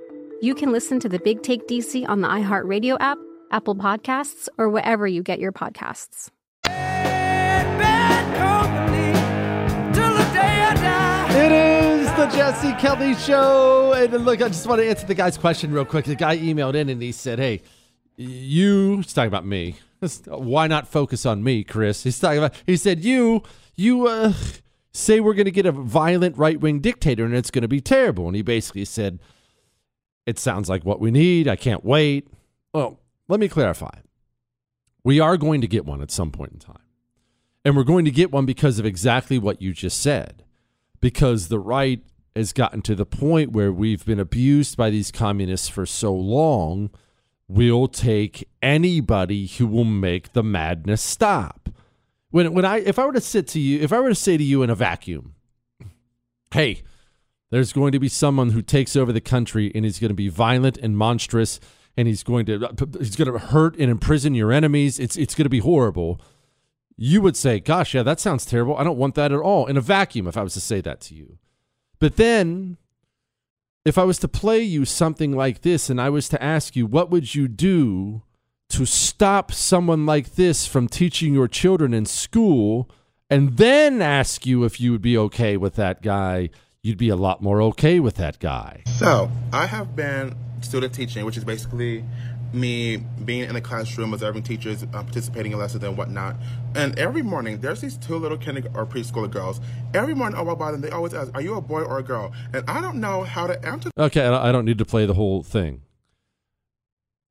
you 0.41 0.55
can 0.55 0.71
listen 0.71 0.99
to 0.99 1.07
the 1.07 1.19
Big 1.19 1.43
Take 1.43 1.67
DC 1.67 2.07
on 2.09 2.21
the 2.21 2.27
iHeartRadio 2.27 2.97
app, 2.99 3.19
Apple 3.51 3.75
Podcasts, 3.75 4.49
or 4.57 4.69
wherever 4.69 5.07
you 5.07 5.21
get 5.21 5.39
your 5.39 5.51
podcasts. 5.51 6.29
It 11.33 11.51
is 11.51 12.07
the 12.15 12.27
Jesse 12.27 12.73
Kelly 12.73 13.13
Show. 13.15 13.93
And 13.93 14.25
look, 14.25 14.41
I 14.41 14.47
just 14.47 14.65
want 14.65 14.81
to 14.81 14.89
answer 14.89 15.05
the 15.05 15.13
guy's 15.13 15.37
question 15.37 15.71
real 15.71 15.85
quick. 15.85 16.05
The 16.05 16.15
guy 16.15 16.37
emailed 16.37 16.75
in 16.75 16.89
and 16.89 17.01
he 17.01 17.11
said, 17.11 17.37
Hey, 17.39 17.61
you, 18.17 18.97
he's 18.97 19.13
talking 19.13 19.27
about 19.27 19.45
me. 19.45 19.75
Why 20.25 20.67
not 20.67 20.87
focus 20.87 21.25
on 21.25 21.43
me, 21.43 21.63
Chris? 21.63 22.03
He's 22.03 22.19
talking 22.19 22.39
about, 22.39 22.55
he 22.65 22.77
said, 22.77 23.03
You, 23.03 23.43
you, 23.75 24.07
uh, 24.07 24.33
say 24.93 25.19
we're 25.19 25.33
going 25.33 25.45
to 25.45 25.51
get 25.51 25.65
a 25.65 25.71
violent 25.71 26.37
right 26.37 26.59
wing 26.59 26.79
dictator 26.79 27.25
and 27.25 27.33
it's 27.33 27.51
going 27.51 27.61
to 27.61 27.67
be 27.67 27.81
terrible. 27.81 28.27
And 28.27 28.35
he 28.35 28.41
basically 28.41 28.85
said, 28.85 29.19
It 30.25 30.39
sounds 30.39 30.69
like 30.69 30.85
what 30.85 30.99
we 30.99 31.11
need. 31.11 31.47
I 31.47 31.55
can't 31.55 31.83
wait. 31.83 32.27
Well, 32.73 32.99
let 33.27 33.39
me 33.39 33.47
clarify. 33.47 33.99
We 35.03 35.19
are 35.19 35.37
going 35.37 35.61
to 35.61 35.67
get 35.67 35.85
one 35.85 36.01
at 36.01 36.11
some 36.11 36.31
point 36.31 36.53
in 36.53 36.59
time. 36.59 36.77
And 37.63 37.75
we're 37.75 37.83
going 37.83 38.05
to 38.05 38.11
get 38.11 38.31
one 38.31 38.45
because 38.45 38.79
of 38.79 38.85
exactly 38.85 39.37
what 39.37 39.61
you 39.61 39.73
just 39.73 39.99
said. 39.99 40.43
Because 40.99 41.47
the 41.47 41.59
right 41.59 42.03
has 42.35 42.53
gotten 42.53 42.81
to 42.83 42.95
the 42.95 43.05
point 43.05 43.51
where 43.51 43.71
we've 43.71 44.05
been 44.05 44.19
abused 44.19 44.77
by 44.77 44.89
these 44.89 45.11
communists 45.11 45.67
for 45.67 45.85
so 45.85 46.13
long, 46.13 46.89
we'll 47.47 47.87
take 47.87 48.47
anybody 48.61 49.47
who 49.47 49.67
will 49.67 49.85
make 49.85 50.33
the 50.33 50.43
madness 50.43 51.01
stop. 51.01 51.69
When 52.29 52.53
when 52.53 52.63
I 52.63 52.77
if 52.77 52.97
I 52.97 53.05
were 53.05 53.13
to 53.13 53.21
sit 53.21 53.47
to 53.49 53.59
you, 53.59 53.81
if 53.81 53.91
I 53.91 53.99
were 53.99 54.09
to 54.09 54.15
say 54.15 54.37
to 54.37 54.43
you 54.43 54.63
in 54.63 54.69
a 54.69 54.75
vacuum, 54.75 55.35
hey, 56.53 56.83
there's 57.51 57.71
going 57.71 57.91
to 57.91 57.99
be 57.99 58.09
someone 58.09 58.49
who 58.49 58.63
takes 58.63 58.95
over 58.95 59.13
the 59.13 59.21
country 59.21 59.71
and 59.75 59.85
he's 59.85 59.99
going 59.99 60.09
to 60.09 60.15
be 60.15 60.29
violent 60.29 60.77
and 60.77 60.97
monstrous 60.97 61.59
and 61.95 62.07
he's 62.07 62.23
going 62.23 62.45
to 62.47 62.67
he's 62.97 63.15
going 63.15 63.31
to 63.31 63.37
hurt 63.37 63.77
and 63.77 63.91
imprison 63.91 64.33
your 64.33 64.51
enemies. 64.51 64.99
It's 64.99 65.15
it's 65.15 65.35
going 65.35 65.45
to 65.45 65.49
be 65.49 65.59
horrible 65.59 66.19
you 67.03 67.19
would 67.19 67.35
say, 67.35 67.59
Gosh, 67.59 67.95
yeah, 67.95 68.03
that 68.03 68.19
sounds 68.19 68.45
terrible. 68.45 68.77
I 68.77 68.83
don't 68.83 68.97
want 68.97 69.15
that 69.15 69.31
at 69.31 69.39
all 69.39 69.65
in 69.65 69.75
a 69.75 69.81
vacuum 69.81 70.27
if 70.27 70.37
I 70.37 70.43
was 70.43 70.53
to 70.53 70.61
say 70.61 70.81
that 70.81 71.01
to 71.01 71.15
you. 71.15 71.39
But 71.97 72.15
then, 72.17 72.77
if 73.83 73.97
I 73.97 74.03
was 74.03 74.19
to 74.19 74.27
play 74.27 74.61
you 74.61 74.85
something 74.85 75.35
like 75.35 75.61
this 75.61 75.89
and 75.89 75.99
I 75.99 76.09
was 76.09 76.29
to 76.29 76.41
ask 76.41 76.75
you, 76.75 76.85
What 76.85 77.09
would 77.09 77.33
you 77.33 77.47
do 77.47 78.21
to 78.69 78.85
stop 78.85 79.51
someone 79.51 80.05
like 80.05 80.35
this 80.35 80.67
from 80.67 80.87
teaching 80.87 81.33
your 81.33 81.47
children 81.47 81.91
in 81.91 82.05
school? 82.05 82.87
And 83.31 83.57
then 83.57 84.01
ask 84.01 84.45
you 84.45 84.63
if 84.63 84.79
you 84.79 84.91
would 84.91 85.01
be 85.01 85.17
okay 85.17 85.57
with 85.57 85.75
that 85.75 86.03
guy, 86.03 86.51
you'd 86.83 86.97
be 86.97 87.09
a 87.09 87.15
lot 87.15 87.41
more 87.41 87.61
okay 87.61 87.99
with 87.99 88.15
that 88.15 88.39
guy. 88.39 88.83
So, 88.97 89.29
I 89.53 89.65
have 89.65 89.95
been 89.95 90.35
student 90.61 90.93
teaching, 90.93 91.25
which 91.25 91.37
is 91.37 91.43
basically 91.43 92.03
me 92.53 92.97
being 93.23 93.47
in 93.47 93.53
the 93.53 93.61
classroom, 93.61 94.13
observing 94.13 94.43
teachers 94.43 94.83
uh, 94.83 94.87
participating 94.87 95.53
in 95.53 95.59
lessons 95.59 95.83
and 95.83 95.97
whatnot. 95.97 96.35
And 96.75 96.97
every 96.99 97.21
morning, 97.21 97.59
there's 97.61 97.81
these 97.81 97.97
two 97.97 98.17
little 98.17 98.37
kindergarten 98.37 98.77
or 98.77 98.85
preschooler 98.85 99.31
girls. 99.31 99.61
Every 99.93 100.13
morning 100.13 100.37
I 100.37 100.41
walk 100.41 100.59
by 100.59 100.71
them, 100.71 100.81
they 100.81 100.89
always 100.89 101.13
ask, 101.13 101.31
"Are 101.33 101.41
you 101.41 101.55
a 101.55 101.61
boy 101.61 101.81
or 101.81 101.99
a 101.99 102.03
girl?" 102.03 102.33
And 102.53 102.69
I 102.69 102.81
don't 102.81 102.99
know 102.99 103.23
how 103.23 103.47
to 103.47 103.65
answer. 103.65 103.89
Okay, 103.97 104.25
I 104.25 104.51
don't 104.51 104.65
need 104.65 104.77
to 104.79 104.85
play 104.85 105.05
the 105.05 105.13
whole 105.13 105.43
thing. 105.43 105.83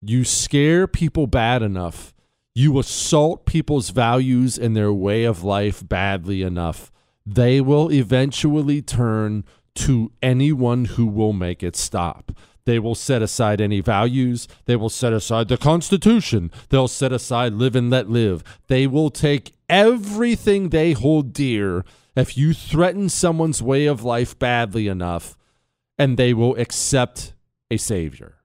You 0.00 0.24
scare 0.24 0.86
people 0.86 1.26
bad 1.26 1.62
enough. 1.62 2.14
You 2.54 2.78
assault 2.78 3.44
people's 3.44 3.90
values 3.90 4.58
and 4.58 4.74
their 4.74 4.92
way 4.92 5.24
of 5.24 5.44
life 5.44 5.86
badly 5.86 6.42
enough. 6.42 6.90
They 7.32 7.60
will 7.60 7.92
eventually 7.92 8.82
turn 8.82 9.44
to 9.76 10.10
anyone 10.20 10.86
who 10.86 11.06
will 11.06 11.32
make 11.32 11.62
it 11.62 11.76
stop. 11.76 12.32
They 12.64 12.80
will 12.80 12.96
set 12.96 13.22
aside 13.22 13.60
any 13.60 13.80
values. 13.80 14.48
They 14.64 14.74
will 14.74 14.88
set 14.88 15.12
aside 15.12 15.46
the 15.46 15.56
Constitution. 15.56 16.50
They'll 16.70 16.88
set 16.88 17.12
aside 17.12 17.52
live 17.52 17.76
and 17.76 17.88
let 17.88 18.10
live. 18.10 18.42
They 18.66 18.88
will 18.88 19.10
take 19.10 19.54
everything 19.68 20.70
they 20.70 20.90
hold 20.90 21.32
dear 21.32 21.84
if 22.16 22.36
you 22.36 22.52
threaten 22.52 23.08
someone's 23.08 23.62
way 23.62 23.86
of 23.86 24.02
life 24.02 24.36
badly 24.36 24.88
enough, 24.88 25.36
and 25.96 26.16
they 26.16 26.34
will 26.34 26.56
accept 26.56 27.34
a 27.70 27.76
savior. 27.76 28.38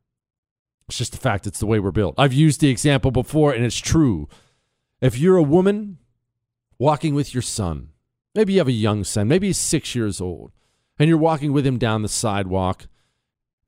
It's 0.87 0.99
just 0.99 1.15
a 1.15 1.17
fact. 1.17 1.47
It's 1.47 1.59
the 1.59 1.65
way 1.65 1.79
we're 1.79 1.89
built. 1.89 2.13
I've 2.19 2.33
used 2.33 2.61
the 2.61 2.69
example 2.69 3.09
before, 3.09 3.51
and 3.51 3.65
it's 3.65 3.79
true. 3.79 4.29
If 5.01 5.17
you're 5.17 5.37
a 5.37 5.43
woman 5.43 5.97
walking 6.77 7.15
with 7.15 7.33
your 7.33 7.41
son, 7.41 7.89
maybe 8.35 8.53
you 8.53 8.59
have 8.59 8.67
a 8.67 8.73
young 8.73 9.03
son, 9.03 9.27
maybe 9.27 9.47
he's 9.47 9.57
six 9.57 9.95
years 9.95 10.21
old, 10.21 10.51
and 10.99 11.09
you're 11.09 11.17
walking 11.17 11.53
with 11.53 11.65
him 11.65 11.77
down 11.77 12.01
the 12.01 12.09
sidewalk 12.09 12.87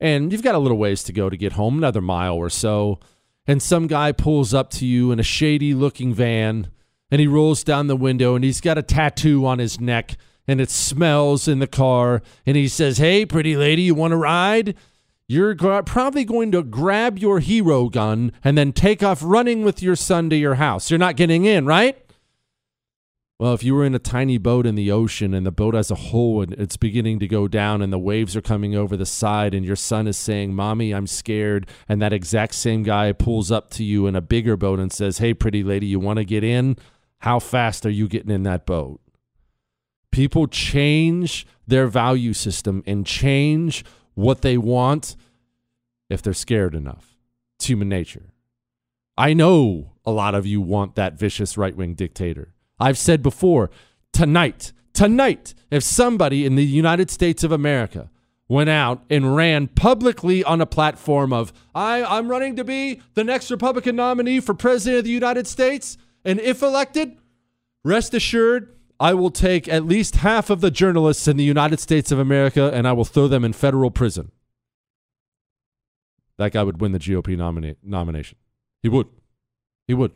and 0.00 0.32
you've 0.32 0.42
got 0.42 0.54
a 0.54 0.58
little 0.58 0.78
ways 0.78 1.02
to 1.04 1.12
go 1.12 1.28
to 1.28 1.36
get 1.36 1.52
home, 1.52 1.78
another 1.78 2.00
mile 2.00 2.36
or 2.36 2.50
so. 2.50 3.00
And 3.46 3.62
some 3.62 3.86
guy 3.86 4.12
pulls 4.12 4.54
up 4.54 4.70
to 4.72 4.86
you 4.86 5.10
in 5.10 5.18
a 5.18 5.24
shady 5.24 5.74
looking 5.74 6.14
van 6.14 6.70
and 7.10 7.20
he 7.20 7.26
rolls 7.26 7.64
down 7.64 7.86
the 7.86 7.96
window 7.96 8.34
and 8.34 8.44
he's 8.44 8.60
got 8.60 8.78
a 8.78 8.82
tattoo 8.82 9.46
on 9.46 9.58
his 9.58 9.80
neck 9.80 10.16
and 10.46 10.60
it 10.60 10.70
smells 10.70 11.48
in 11.48 11.58
the 11.58 11.66
car. 11.66 12.22
And 12.46 12.56
he 12.56 12.68
says, 12.68 12.98
Hey, 12.98 13.26
pretty 13.26 13.56
lady, 13.56 13.82
you 13.82 13.94
want 13.94 14.12
to 14.12 14.16
ride? 14.16 14.74
You're 15.26 15.54
probably 15.82 16.24
going 16.24 16.52
to 16.52 16.62
grab 16.62 17.18
your 17.18 17.40
hero 17.40 17.88
gun 17.88 18.32
and 18.44 18.56
then 18.56 18.72
take 18.72 19.02
off 19.02 19.20
running 19.22 19.62
with 19.62 19.82
your 19.82 19.96
son 19.96 20.30
to 20.30 20.36
your 20.36 20.54
house. 20.54 20.90
You're 20.90 20.98
not 20.98 21.16
getting 21.16 21.44
in, 21.44 21.66
right? 21.66 22.02
Well, 23.40 23.54
if 23.54 23.62
you 23.62 23.76
were 23.76 23.84
in 23.84 23.94
a 23.94 24.00
tiny 24.00 24.36
boat 24.36 24.66
in 24.66 24.74
the 24.74 24.90
ocean 24.90 25.32
and 25.32 25.46
the 25.46 25.52
boat 25.52 25.74
has 25.74 25.92
a 25.92 25.94
hole 25.94 26.42
and 26.42 26.52
it's 26.54 26.76
beginning 26.76 27.20
to 27.20 27.28
go 27.28 27.46
down 27.46 27.82
and 27.82 27.92
the 27.92 27.98
waves 27.98 28.34
are 28.34 28.42
coming 28.42 28.74
over 28.74 28.96
the 28.96 29.06
side 29.06 29.54
and 29.54 29.64
your 29.64 29.76
son 29.76 30.08
is 30.08 30.16
saying, 30.16 30.56
Mommy, 30.56 30.92
I'm 30.92 31.06
scared, 31.06 31.68
and 31.88 32.02
that 32.02 32.12
exact 32.12 32.56
same 32.56 32.82
guy 32.82 33.12
pulls 33.12 33.52
up 33.52 33.70
to 33.74 33.84
you 33.84 34.08
in 34.08 34.16
a 34.16 34.20
bigger 34.20 34.56
boat 34.56 34.80
and 34.80 34.92
says, 34.92 35.18
Hey, 35.18 35.34
pretty 35.34 35.62
lady, 35.62 35.86
you 35.86 36.00
want 36.00 36.16
to 36.16 36.24
get 36.24 36.42
in? 36.42 36.76
How 37.20 37.38
fast 37.38 37.86
are 37.86 37.90
you 37.90 38.08
getting 38.08 38.32
in 38.32 38.42
that 38.42 38.66
boat? 38.66 39.00
People 40.10 40.48
change 40.48 41.46
their 41.64 41.86
value 41.86 42.32
system 42.32 42.82
and 42.88 43.06
change 43.06 43.84
what 44.14 44.42
they 44.42 44.58
want 44.58 45.14
if 46.10 46.22
they're 46.22 46.32
scared 46.32 46.74
enough. 46.74 47.16
It's 47.56 47.66
human 47.66 47.88
nature. 47.88 48.32
I 49.16 49.32
know 49.32 49.92
a 50.04 50.10
lot 50.10 50.34
of 50.34 50.44
you 50.44 50.60
want 50.60 50.96
that 50.96 51.14
vicious 51.14 51.56
right 51.56 51.76
wing 51.76 51.94
dictator. 51.94 52.52
I've 52.80 52.98
said 52.98 53.22
before, 53.22 53.70
tonight, 54.12 54.72
tonight, 54.92 55.54
if 55.70 55.82
somebody 55.82 56.46
in 56.46 56.54
the 56.54 56.64
United 56.64 57.10
States 57.10 57.44
of 57.44 57.52
America 57.52 58.10
went 58.48 58.70
out 58.70 59.04
and 59.10 59.36
ran 59.36 59.68
publicly 59.68 60.42
on 60.42 60.60
a 60.60 60.66
platform 60.66 61.32
of, 61.32 61.52
I, 61.74 62.02
I'm 62.02 62.28
running 62.28 62.56
to 62.56 62.64
be 62.64 63.02
the 63.14 63.24
next 63.24 63.50
Republican 63.50 63.96
nominee 63.96 64.40
for 64.40 64.54
President 64.54 65.00
of 65.00 65.04
the 65.04 65.10
United 65.10 65.46
States, 65.46 65.98
and 66.24 66.40
if 66.40 66.62
elected, 66.62 67.18
rest 67.84 68.14
assured, 68.14 68.74
I 69.00 69.14
will 69.14 69.30
take 69.30 69.68
at 69.68 69.84
least 69.84 70.16
half 70.16 70.50
of 70.50 70.60
the 70.60 70.70
journalists 70.70 71.28
in 71.28 71.36
the 71.36 71.44
United 71.44 71.78
States 71.78 72.10
of 72.10 72.18
America 72.18 72.70
and 72.74 72.88
I 72.88 72.92
will 72.92 73.04
throw 73.04 73.28
them 73.28 73.44
in 73.44 73.52
federal 73.52 73.90
prison. 73.90 74.32
That 76.36 76.52
guy 76.52 76.62
would 76.62 76.80
win 76.80 76.92
the 76.92 76.98
GOP 76.98 77.36
nomina- 77.36 77.76
nomination. 77.82 78.38
He 78.82 78.88
would. 78.88 79.08
He 79.86 79.94
would. 79.94 80.12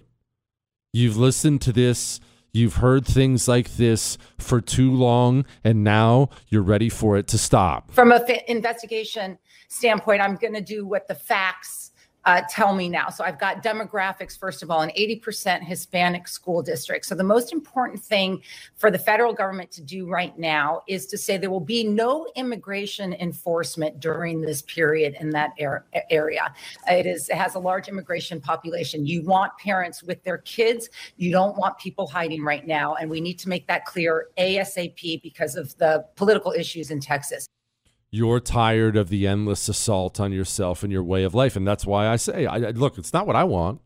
You've 0.93 1.17
listened 1.17 1.61
to 1.63 1.73
this 1.73 2.21
You've 2.55 2.77
heard 2.77 3.07
things 3.07 3.49
like 3.49 3.77
this 3.77 4.19
for 4.37 4.61
too 4.61 4.93
long, 4.93 5.47
and 5.65 5.83
now 5.83 6.29
you're 6.49 6.61
ready 6.61 6.91
for 6.91 7.17
it 7.17 7.27
to 7.29 7.39
stop. 7.39 7.91
From 7.91 8.13
an 8.13 8.23
investigation 8.47 9.39
standpoint, 9.69 10.21
I'm 10.21 10.37
going 10.37 10.53
to 10.53 10.61
do 10.61 10.87
what 10.87 11.09
the 11.09 11.15
facts 11.15 11.92
uh, 12.25 12.43
tell 12.49 12.75
me 12.75 12.89
now. 12.89 13.09
So 13.09 13.25
I've 13.25 13.39
got 13.39 13.63
demographics, 13.63 14.39
first 14.39 14.63
of 14.63 14.71
all, 14.71 14.81
an 14.83 14.91
80% 14.91 15.63
Hispanic 15.63 16.29
school 16.29 16.63
district. 16.63 17.07
So 17.07 17.15
the 17.15 17.25
most 17.25 17.53
important 17.53 18.01
thing 18.01 18.43
for 18.77 18.91
the 18.91 18.99
federal 18.99 19.33
government 19.33 19.71
to 19.73 19.83
do 19.83 20.09
right 20.09 20.37
now 20.39 20.83
is 20.87 21.07
to 21.07 21.19
say 21.19 21.37
there 21.37 21.51
will 21.51 21.61
be 21.61 21.85
no 21.85 22.29
immigration 22.37 23.13
enforcement 23.15 23.99
during 24.01 24.41
this 24.41 24.63
period 24.63 25.17
in 25.21 25.31
that 25.31 25.51
er- 25.61 25.85
area. 26.11 26.55
It 26.89 27.07
is 27.07 27.29
it 27.29 27.37
has 27.37 27.55
a 27.55 27.59
large 27.59 27.89
immigration 27.89 28.41
population. 28.41 29.07
You 29.07 29.23
want 29.23 29.57
parents 29.59 30.03
with 30.03 30.23
their 30.23 30.39
kids. 30.39 30.91
You 31.17 31.33
don't 31.33 31.57
want 31.57 31.79
people 31.79 32.07
hiding 32.07 32.45
right 32.45 32.67
now, 32.67 32.95
and 32.95 33.11
we 33.11 33.21
need 33.21 33.39
to 33.41 33.49
make 33.49 33.67
that 33.67 33.85
clear 33.85 34.29
ASAP 34.39 35.23
because 35.23 35.57
of 35.57 35.77
the 35.79 36.05
political 36.17 36.53
issues 36.53 36.91
in 36.91 37.01
Texas 37.01 37.49
you're 38.13 38.41
tired 38.41 38.95
of 38.95 39.09
the 39.09 39.27
endless 39.27 39.69
assault 39.71 40.21
on 40.21 40.33
yourself 40.33 40.83
and 40.83 40.93
your 40.93 41.03
way 41.03 41.25
of 41.25 41.35
life. 41.35 41.57
And 41.57 41.67
that's 41.67 41.87
why 41.87 42.07
I 42.07 42.17
say, 42.17 42.45
I, 42.45 42.59
look, 42.59 42.99
it's 42.99 43.13
not 43.13 43.27
what 43.27 43.35
I 43.35 43.43
want, 43.43 43.81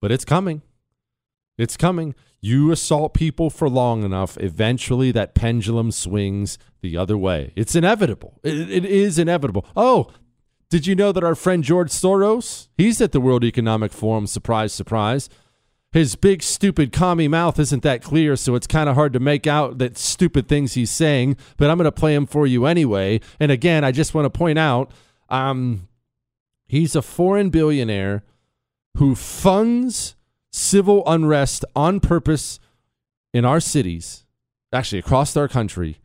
but 0.00 0.12
it's 0.12 0.24
coming. 0.24 0.62
It's 1.58 1.76
coming. 1.76 2.14
You 2.40 2.70
assault 2.70 3.14
people 3.14 3.50
for 3.50 3.68
long 3.68 4.04
enough, 4.04 4.38
eventually 4.38 5.10
that 5.12 5.34
pendulum 5.34 5.90
swings 5.90 6.56
the 6.82 6.96
other 6.96 7.18
way. 7.18 7.52
It's 7.56 7.74
inevitable. 7.74 8.38
it, 8.44 8.70
it 8.70 8.84
is 8.84 9.18
inevitable. 9.18 9.66
Oh, 9.74 10.12
did 10.70 10.86
you 10.86 10.94
know 10.94 11.10
that 11.10 11.24
our 11.24 11.34
friend 11.34 11.64
George 11.64 11.90
Soros, 11.90 12.68
he's 12.76 13.00
at 13.00 13.10
the 13.10 13.20
World 13.20 13.44
Economic 13.44 13.92
Forum, 13.92 14.28
surprise, 14.28 14.72
surprise 14.72 15.28
his 15.94 16.14
big 16.14 16.42
stupid 16.42 16.92
commie 16.92 17.28
mouth 17.28 17.58
isn't 17.58 17.82
that 17.84 18.02
clear, 18.02 18.36
so 18.36 18.54
it's 18.54 18.66
kind 18.66 18.90
of 18.90 18.94
hard 18.94 19.14
to 19.14 19.20
make 19.20 19.46
out 19.46 19.78
that 19.78 19.96
stupid 19.96 20.46
things 20.46 20.74
he's 20.74 20.90
saying. 20.90 21.38
But 21.56 21.70
I'm 21.70 21.78
going 21.78 21.86
to 21.86 21.92
play 21.92 22.14
him 22.14 22.26
for 22.26 22.46
you 22.46 22.66
anyway. 22.66 23.20
And 23.40 23.50
again, 23.50 23.82
I 23.82 23.92
just 23.92 24.12
want 24.12 24.26
to 24.26 24.30
point 24.30 24.58
out, 24.58 24.90
um, 25.30 25.88
He's 26.66 26.96
a 26.96 27.02
foreign 27.02 27.50
billionaire 27.50 28.24
who 28.96 29.14
funds 29.14 30.16
civil 30.50 31.02
unrest 31.06 31.64
on 31.76 32.00
purpose 32.00 32.58
in 33.32 33.44
our 33.44 33.60
cities, 33.60 34.24
actually 34.72 34.98
across 34.98 35.36
our 35.36 35.48
country, 35.48 35.98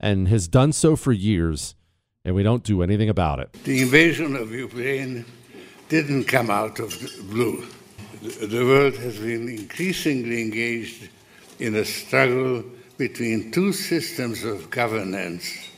and 0.00 0.28
has 0.28 0.48
done 0.48 0.72
so 0.72 0.96
for 0.96 1.12
years, 1.12 1.74
and 2.24 2.34
we 2.34 2.42
don't 2.42 2.64
do 2.64 2.82
anything 2.82 3.08
about 3.08 3.38
it. 3.38 3.52
The 3.64 3.82
invasion 3.82 4.36
of 4.36 4.50
Ukraine 4.52 5.24
didn't 5.88 6.24
come 6.24 6.50
out 6.50 6.80
of 6.80 6.98
blue. 7.30 7.64
The- 8.22 8.64
world 8.64 8.96
has 8.98 9.18
been 9.18 9.48
increasingly 9.48 10.42
engaged 10.42 11.08
in 11.58 11.74
a 11.74 11.84
struggle 11.84 12.64
between 12.96 13.50
two 13.50 13.72
systems 13.72 14.44
of 14.44 14.70
governance 14.70 15.68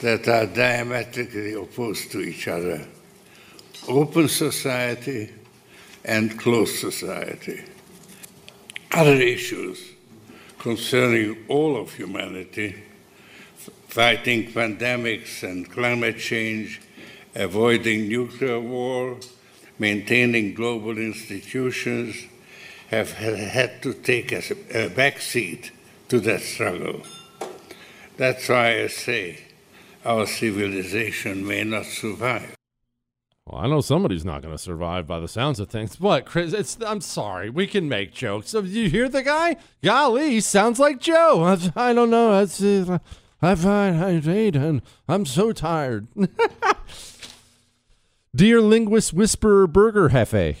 that 0.00 0.28
are 0.28 0.44
diametrically 0.44 1.54
opposed 1.54 2.12
to 2.12 2.20
each 2.20 2.46
other 2.46 2.86
open 3.88 4.28
society 4.28 5.30
and 6.04 6.38
closed 6.38 6.76
society. 6.76 7.62
Other 8.92 9.14
issues 9.14 9.80
concerning 10.58 11.44
all 11.48 11.80
of 11.80 11.94
humanity, 11.94 12.74
fighting 13.88 14.52
pandemics 14.52 15.42
and 15.42 15.70
climate 15.70 16.18
change, 16.18 16.82
avoiding 17.34 18.08
nuclear 18.08 18.60
war, 18.60 19.16
maintaining 19.78 20.54
global 20.54 20.98
institutions, 20.98 22.16
have 22.88 23.12
had 23.12 23.82
to 23.82 23.92
take 23.92 24.32
a, 24.32 24.38
a 24.38 24.90
backseat 24.90 25.70
to 26.08 26.20
that 26.20 26.40
struggle. 26.40 27.02
That's 28.16 28.48
why 28.48 28.82
I 28.82 28.86
say 28.86 29.40
our 30.04 30.26
civilization 30.26 31.46
may 31.46 31.64
not 31.64 31.84
survive. 31.86 32.54
Well, 33.46 33.60
I 33.60 33.68
know 33.68 33.80
somebody's 33.80 34.24
not 34.24 34.42
going 34.42 34.54
to 34.54 34.58
survive 34.58 35.06
by 35.06 35.20
the 35.20 35.28
sounds 35.28 35.60
of 35.60 35.68
things. 35.68 36.00
What, 36.00 36.26
Chris? 36.26 36.52
It's 36.52 36.78
I'm 36.84 37.00
sorry. 37.00 37.48
We 37.48 37.68
can 37.68 37.88
make 37.88 38.12
jokes. 38.12 38.50
So 38.50 38.60
you 38.60 38.90
hear 38.90 39.08
the 39.08 39.22
guy? 39.22 39.56
Golly, 39.84 40.40
sounds 40.40 40.80
like 40.80 41.00
Joe. 41.00 41.44
I, 41.44 41.90
I 41.90 41.92
don't 41.92 42.10
know. 42.10 42.32
That's 42.32 42.60
uh, 42.60 42.98
I 43.42 43.52
I 43.52 44.20
hate 44.20 44.56
and 44.56 44.82
I'm 45.08 45.24
so 45.26 45.52
tired. 45.52 46.08
Dear 48.36 48.60
linguist 48.60 49.14
whisperer 49.14 49.66
burger 49.66 50.10
hefe, 50.10 50.56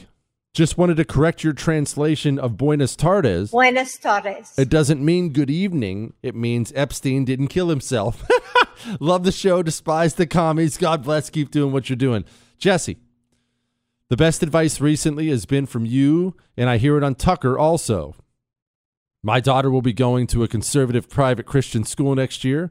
just 0.54 0.78
wanted 0.78 0.96
to 0.96 1.04
correct 1.04 1.44
your 1.44 1.52
translation 1.52 2.38
of 2.38 2.56
Buenos 2.56 2.96
Tardes. 2.96 3.50
Buenas 3.50 3.98
tardes. 3.98 4.54
It 4.56 4.70
doesn't 4.70 5.04
mean 5.04 5.34
good 5.34 5.50
evening. 5.50 6.14
It 6.22 6.34
means 6.34 6.72
Epstein 6.74 7.26
didn't 7.26 7.48
kill 7.48 7.68
himself. 7.68 8.26
Love 8.98 9.24
the 9.24 9.32
show. 9.32 9.62
Despise 9.62 10.14
the 10.14 10.26
commies. 10.26 10.78
God 10.78 11.02
bless. 11.02 11.28
Keep 11.28 11.50
doing 11.50 11.70
what 11.70 11.90
you're 11.90 11.98
doing. 11.98 12.24
Jesse, 12.56 12.96
the 14.08 14.16
best 14.16 14.42
advice 14.42 14.80
recently 14.80 15.28
has 15.28 15.44
been 15.44 15.66
from 15.66 15.84
you, 15.84 16.34
and 16.56 16.70
I 16.70 16.78
hear 16.78 16.96
it 16.96 17.04
on 17.04 17.14
Tucker 17.14 17.58
also. 17.58 18.16
My 19.22 19.38
daughter 19.38 19.70
will 19.70 19.82
be 19.82 19.92
going 19.92 20.26
to 20.28 20.42
a 20.42 20.48
conservative 20.48 21.10
private 21.10 21.44
Christian 21.44 21.84
school 21.84 22.14
next 22.14 22.42
year. 22.42 22.70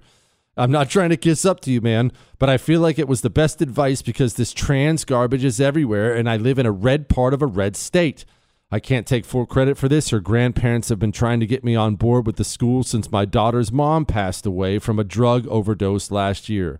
I'm 0.57 0.71
not 0.71 0.89
trying 0.89 1.09
to 1.09 1.17
kiss 1.17 1.45
up 1.45 1.59
to 1.61 1.71
you, 1.71 1.81
man, 1.81 2.11
but 2.39 2.49
I 2.49 2.57
feel 2.57 2.79
like 2.79 2.97
it 2.97 3.07
was 3.07 3.21
the 3.21 3.29
best 3.29 3.61
advice 3.61 4.01
because 4.01 4.35
this 4.35 4.53
trans 4.53 5.03
garbage 5.03 5.43
is 5.43 5.59
everywhere, 5.59 6.15
and 6.15 6.29
I 6.29 6.37
live 6.37 6.57
in 6.57 6.65
a 6.65 6.71
red 6.71 7.09
part 7.09 7.33
of 7.33 7.41
a 7.41 7.47
red 7.47 7.75
state. 7.75 8.23
I 8.71 8.79
can't 8.79 9.05
take 9.05 9.25
full 9.25 9.45
credit 9.45 9.77
for 9.77 9.87
this. 9.89 10.09
Her 10.09 10.19
grandparents 10.19 10.89
have 10.89 10.99
been 10.99 11.11
trying 11.11 11.39
to 11.39 11.45
get 11.45 11.63
me 11.63 11.75
on 11.75 11.95
board 11.95 12.25
with 12.25 12.37
the 12.37 12.43
school 12.43 12.83
since 12.83 13.11
my 13.11 13.25
daughter's 13.25 13.71
mom 13.71 14.05
passed 14.05 14.45
away 14.45 14.79
from 14.79 14.97
a 14.97 15.03
drug 15.03 15.45
overdose 15.47 16.09
last 16.09 16.49
year. 16.49 16.79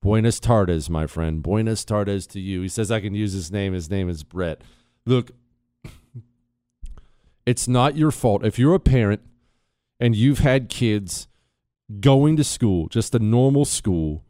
Buenas 0.00 0.40
tardes, 0.40 0.90
my 0.90 1.06
friend. 1.06 1.42
Buenas 1.42 1.84
tardes 1.84 2.26
to 2.28 2.40
you. 2.40 2.62
He 2.62 2.68
says 2.68 2.90
I 2.90 3.00
can 3.00 3.14
use 3.14 3.32
his 3.34 3.52
name. 3.52 3.72
His 3.72 3.88
name 3.88 4.08
is 4.08 4.24
Brett. 4.24 4.62
Look, 5.06 5.30
it's 7.46 7.68
not 7.68 7.96
your 7.96 8.10
fault. 8.10 8.44
If 8.44 8.58
you're 8.58 8.74
a 8.74 8.80
parent 8.80 9.20
and 10.00 10.16
you've 10.16 10.40
had 10.40 10.68
kids 10.68 11.28
going 12.00 12.36
to 12.36 12.44
school, 12.44 12.88
just 12.88 13.14
a 13.14 13.18
normal 13.18 13.64
school, 13.64 14.24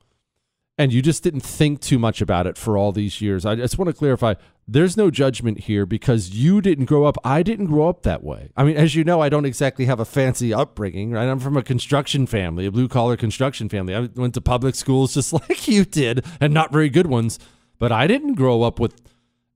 and 0.78 0.92
you 0.92 1.02
just 1.02 1.22
didn't 1.22 1.42
think 1.42 1.80
too 1.80 1.98
much 1.98 2.20
about 2.20 2.46
it 2.46 2.56
for 2.56 2.76
all 2.76 2.92
these 2.92 3.20
years, 3.20 3.44
I 3.44 3.54
just 3.56 3.78
want 3.78 3.88
to 3.88 3.92
clarify 3.92 4.34
there's 4.66 4.96
no 4.96 5.10
judgment 5.10 5.60
here 5.60 5.84
because 5.84 6.30
you 6.30 6.60
didn't 6.60 6.84
grow 6.86 7.04
up. 7.04 7.16
I 7.24 7.42
didn't 7.42 7.66
grow 7.66 7.88
up 7.88 8.02
that 8.02 8.22
way. 8.22 8.50
I 8.56 8.64
mean, 8.64 8.76
as 8.76 8.94
you 8.94 9.04
know, 9.04 9.20
I 9.20 9.28
don't 9.28 9.44
exactly 9.44 9.86
have 9.86 10.00
a 10.00 10.04
fancy 10.04 10.54
upbringing, 10.54 11.10
right? 11.10 11.28
I'm 11.28 11.40
from 11.40 11.56
a 11.56 11.62
construction 11.62 12.26
family, 12.26 12.66
a 12.66 12.70
blue 12.70 12.88
collar 12.88 13.16
construction 13.16 13.68
family. 13.68 13.94
I 13.94 14.08
went 14.14 14.34
to 14.34 14.40
public 14.40 14.74
schools 14.74 15.14
just 15.14 15.32
like 15.48 15.66
you 15.68 15.84
did, 15.84 16.24
and 16.40 16.54
not 16.54 16.72
very 16.72 16.88
good 16.88 17.06
ones. 17.06 17.38
But 17.78 17.90
I 17.90 18.06
didn't 18.06 18.34
grow 18.34 18.62
up 18.62 18.78
with 18.78 19.02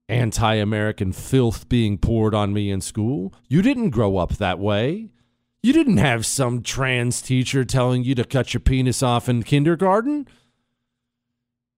anti 0.08 0.54
American 0.54 1.12
filth 1.12 1.68
being 1.68 1.98
poured 1.98 2.34
on 2.34 2.52
me 2.52 2.70
in 2.70 2.80
school. 2.80 3.32
You 3.48 3.62
didn't 3.62 3.90
grow 3.90 4.16
up 4.16 4.36
that 4.36 4.58
way. 4.58 5.12
You 5.66 5.72
didn't 5.72 5.96
have 5.96 6.24
some 6.24 6.62
trans 6.62 7.20
teacher 7.20 7.64
telling 7.64 8.04
you 8.04 8.14
to 8.14 8.22
cut 8.22 8.54
your 8.54 8.60
penis 8.60 9.02
off 9.02 9.28
in 9.28 9.42
kindergarten. 9.42 10.28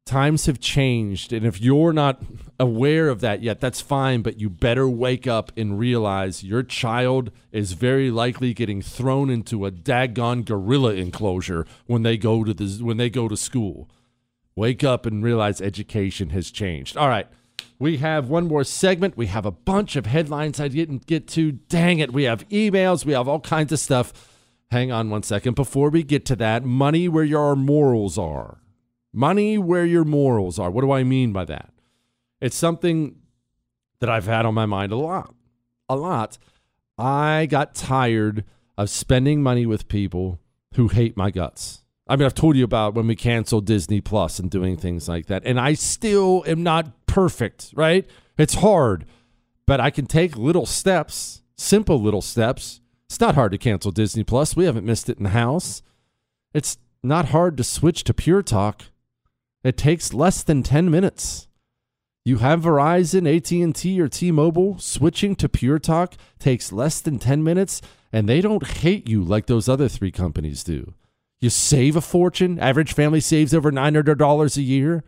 Times 0.04 0.44
have 0.44 0.60
changed, 0.60 1.32
and 1.32 1.46
if 1.46 1.58
you're 1.58 1.94
not 1.94 2.22
aware 2.60 3.08
of 3.08 3.22
that 3.22 3.42
yet, 3.42 3.60
that's 3.60 3.80
fine, 3.80 4.20
but 4.20 4.38
you 4.38 4.50
better 4.50 4.86
wake 4.86 5.26
up 5.26 5.52
and 5.56 5.78
realize 5.78 6.44
your 6.44 6.62
child 6.62 7.30
is 7.50 7.72
very 7.72 8.10
likely 8.10 8.52
getting 8.52 8.82
thrown 8.82 9.30
into 9.30 9.64
a 9.64 9.72
daggone 9.72 10.44
gorilla 10.44 10.92
enclosure 10.92 11.64
when 11.86 12.02
they 12.02 12.18
go 12.18 12.44
to 12.44 12.52
the 12.52 12.84
when 12.84 12.98
they 12.98 13.08
go 13.08 13.26
to 13.26 13.38
school. 13.38 13.88
Wake 14.54 14.84
up 14.84 15.06
and 15.06 15.24
realize 15.24 15.62
education 15.62 16.28
has 16.28 16.50
changed. 16.50 16.94
All 16.94 17.08
right. 17.08 17.28
We 17.78 17.98
have 17.98 18.28
one 18.28 18.48
more 18.48 18.64
segment. 18.64 19.16
We 19.16 19.26
have 19.26 19.46
a 19.46 19.52
bunch 19.52 19.94
of 19.94 20.06
headlines 20.06 20.58
I 20.58 20.68
didn't 20.68 21.06
get 21.06 21.28
to. 21.28 21.52
Dang 21.52 22.00
it. 22.00 22.12
We 22.12 22.24
have 22.24 22.48
emails. 22.48 23.04
We 23.04 23.12
have 23.12 23.28
all 23.28 23.40
kinds 23.40 23.72
of 23.72 23.78
stuff. 23.78 24.34
Hang 24.70 24.90
on 24.90 25.10
one 25.10 25.22
second. 25.22 25.54
Before 25.54 25.88
we 25.88 26.02
get 26.02 26.24
to 26.26 26.36
that, 26.36 26.64
money 26.64 27.08
where 27.08 27.24
your 27.24 27.54
morals 27.54 28.18
are. 28.18 28.60
Money 29.12 29.58
where 29.58 29.86
your 29.86 30.04
morals 30.04 30.58
are. 30.58 30.70
What 30.70 30.82
do 30.82 30.90
I 30.90 31.04
mean 31.04 31.32
by 31.32 31.44
that? 31.46 31.72
It's 32.40 32.56
something 32.56 33.16
that 34.00 34.10
I've 34.10 34.26
had 34.26 34.44
on 34.44 34.54
my 34.54 34.66
mind 34.66 34.92
a 34.92 34.96
lot. 34.96 35.34
A 35.88 35.96
lot. 35.96 36.38
I 36.98 37.46
got 37.46 37.74
tired 37.74 38.44
of 38.76 38.90
spending 38.90 39.42
money 39.42 39.66
with 39.66 39.88
people 39.88 40.40
who 40.74 40.88
hate 40.88 41.16
my 41.16 41.30
guts. 41.30 41.82
I 42.08 42.16
mean, 42.16 42.26
I've 42.26 42.34
told 42.34 42.56
you 42.56 42.64
about 42.64 42.94
when 42.94 43.06
we 43.06 43.16
canceled 43.16 43.66
Disney 43.66 44.00
Plus 44.00 44.38
and 44.38 44.50
doing 44.50 44.76
things 44.76 45.08
like 45.08 45.26
that. 45.26 45.42
And 45.44 45.60
I 45.60 45.74
still 45.74 46.42
am 46.46 46.62
not 46.62 46.90
perfect, 47.08 47.72
right? 47.74 48.08
It's 48.36 48.54
hard, 48.54 49.04
but 49.66 49.80
I 49.80 49.90
can 49.90 50.06
take 50.06 50.36
little 50.36 50.66
steps, 50.66 51.42
simple 51.56 52.00
little 52.00 52.22
steps. 52.22 52.80
It's 53.06 53.20
not 53.20 53.34
hard 53.34 53.52
to 53.52 53.58
cancel 53.58 53.90
Disney 53.90 54.22
Plus. 54.22 54.54
We 54.54 54.66
haven't 54.66 54.86
missed 54.86 55.08
it 55.08 55.18
in 55.18 55.24
the 55.24 55.30
house. 55.30 55.82
It's 56.54 56.78
not 57.02 57.26
hard 57.30 57.56
to 57.56 57.64
switch 57.64 58.04
to 58.04 58.14
Pure 58.14 58.42
Talk. 58.42 58.84
It 59.64 59.76
takes 59.76 60.14
less 60.14 60.42
than 60.42 60.62
10 60.62 60.90
minutes. 60.90 61.48
You 62.24 62.38
have 62.38 62.62
Verizon, 62.62 63.26
AT&T 63.26 64.00
or 64.00 64.08
T-Mobile, 64.08 64.78
switching 64.78 65.34
to 65.36 65.48
Pure 65.48 65.78
Talk 65.80 66.14
takes 66.38 66.72
less 66.72 67.00
than 67.00 67.18
10 67.18 67.42
minutes 67.42 67.80
and 68.12 68.28
they 68.28 68.40
don't 68.40 68.66
hate 68.66 69.08
you 69.08 69.22
like 69.22 69.46
those 69.46 69.68
other 69.68 69.88
three 69.88 70.10
companies 70.10 70.62
do. 70.62 70.94
You 71.40 71.50
save 71.50 71.96
a 71.96 72.00
fortune. 72.00 72.58
Average 72.58 72.92
family 72.92 73.20
saves 73.20 73.54
over 73.54 73.70
$900 73.70 74.56
a 74.56 74.62
year. 74.62 75.04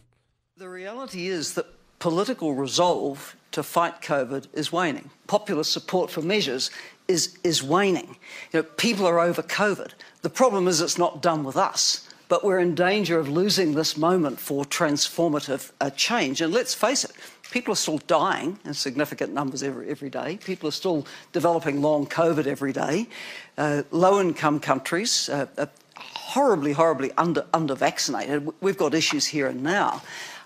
The 0.56 0.68
reality 0.68 1.28
is 1.28 1.54
that 1.54 1.66
political 2.00 2.54
resolve 2.56 3.36
to 3.52 3.62
fight 3.62 4.02
COVID 4.02 4.48
is 4.52 4.72
waning. 4.72 5.10
Popular 5.28 5.62
support 5.62 6.10
for 6.10 6.20
measures 6.20 6.72
is, 7.06 7.38
is 7.44 7.62
waning. 7.62 8.16
You 8.52 8.58
know, 8.58 8.62
people 8.64 9.06
are 9.06 9.20
over 9.20 9.40
COVID. 9.40 9.92
The 10.22 10.30
problem 10.30 10.66
is 10.66 10.80
it's 10.80 10.98
not 10.98 11.22
done 11.22 11.44
with 11.44 11.56
us, 11.56 12.08
but 12.26 12.42
we're 12.42 12.58
in 12.58 12.74
danger 12.74 13.20
of 13.20 13.28
losing 13.28 13.74
this 13.74 13.96
moment 13.96 14.40
for 14.40 14.64
transformative 14.64 15.70
uh, 15.80 15.90
change. 15.90 16.40
And 16.40 16.52
let's 16.52 16.74
face 16.74 17.04
it, 17.04 17.12
people 17.50 17.72
are 17.72 17.76
still 17.76 17.98
dying 18.06 18.58
in 18.64 18.74
significant 18.74 19.32
numbers 19.32 19.62
every, 19.62 19.88
every 19.88 20.10
day. 20.10 20.38
People 20.44 20.68
are 20.68 20.72
still 20.72 21.06
developing 21.32 21.82
long 21.82 22.06
COVID 22.06 22.46
every 22.46 22.72
day. 22.72 23.06
Uh, 23.58 23.82
low 23.90 24.20
income 24.20 24.60
countries 24.60 25.28
uh, 25.28 25.46
are 25.58 25.68
horribly, 25.96 26.72
horribly 26.72 27.12
under, 27.16 27.44
under 27.52 27.74
vaccinated. 27.74 28.48
We've 28.60 28.78
got 28.78 28.94
issues 28.94 29.26
here 29.26 29.46
and 29.46 29.62
now. 29.62 30.02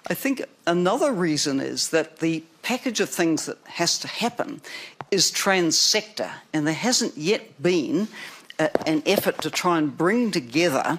I 0.06 0.14
think 0.14 0.44
another 0.66 1.12
reason 1.12 1.60
is 1.60 1.90
that 1.90 2.18
the 2.18 2.44
package 2.62 3.00
of 3.00 3.08
things 3.08 3.46
that 3.46 3.58
has 3.64 3.98
to 4.00 4.08
happen 4.08 4.60
is 5.10 5.30
trans 5.30 5.78
sector, 5.78 6.30
and 6.52 6.66
there 6.66 6.74
hasn't 6.74 7.16
yet 7.16 7.62
been 7.62 8.08
a, 8.58 8.88
an 8.88 9.02
effort 9.06 9.40
to 9.42 9.50
try 9.50 9.78
and 9.78 9.96
bring 9.96 10.30
together 10.30 10.98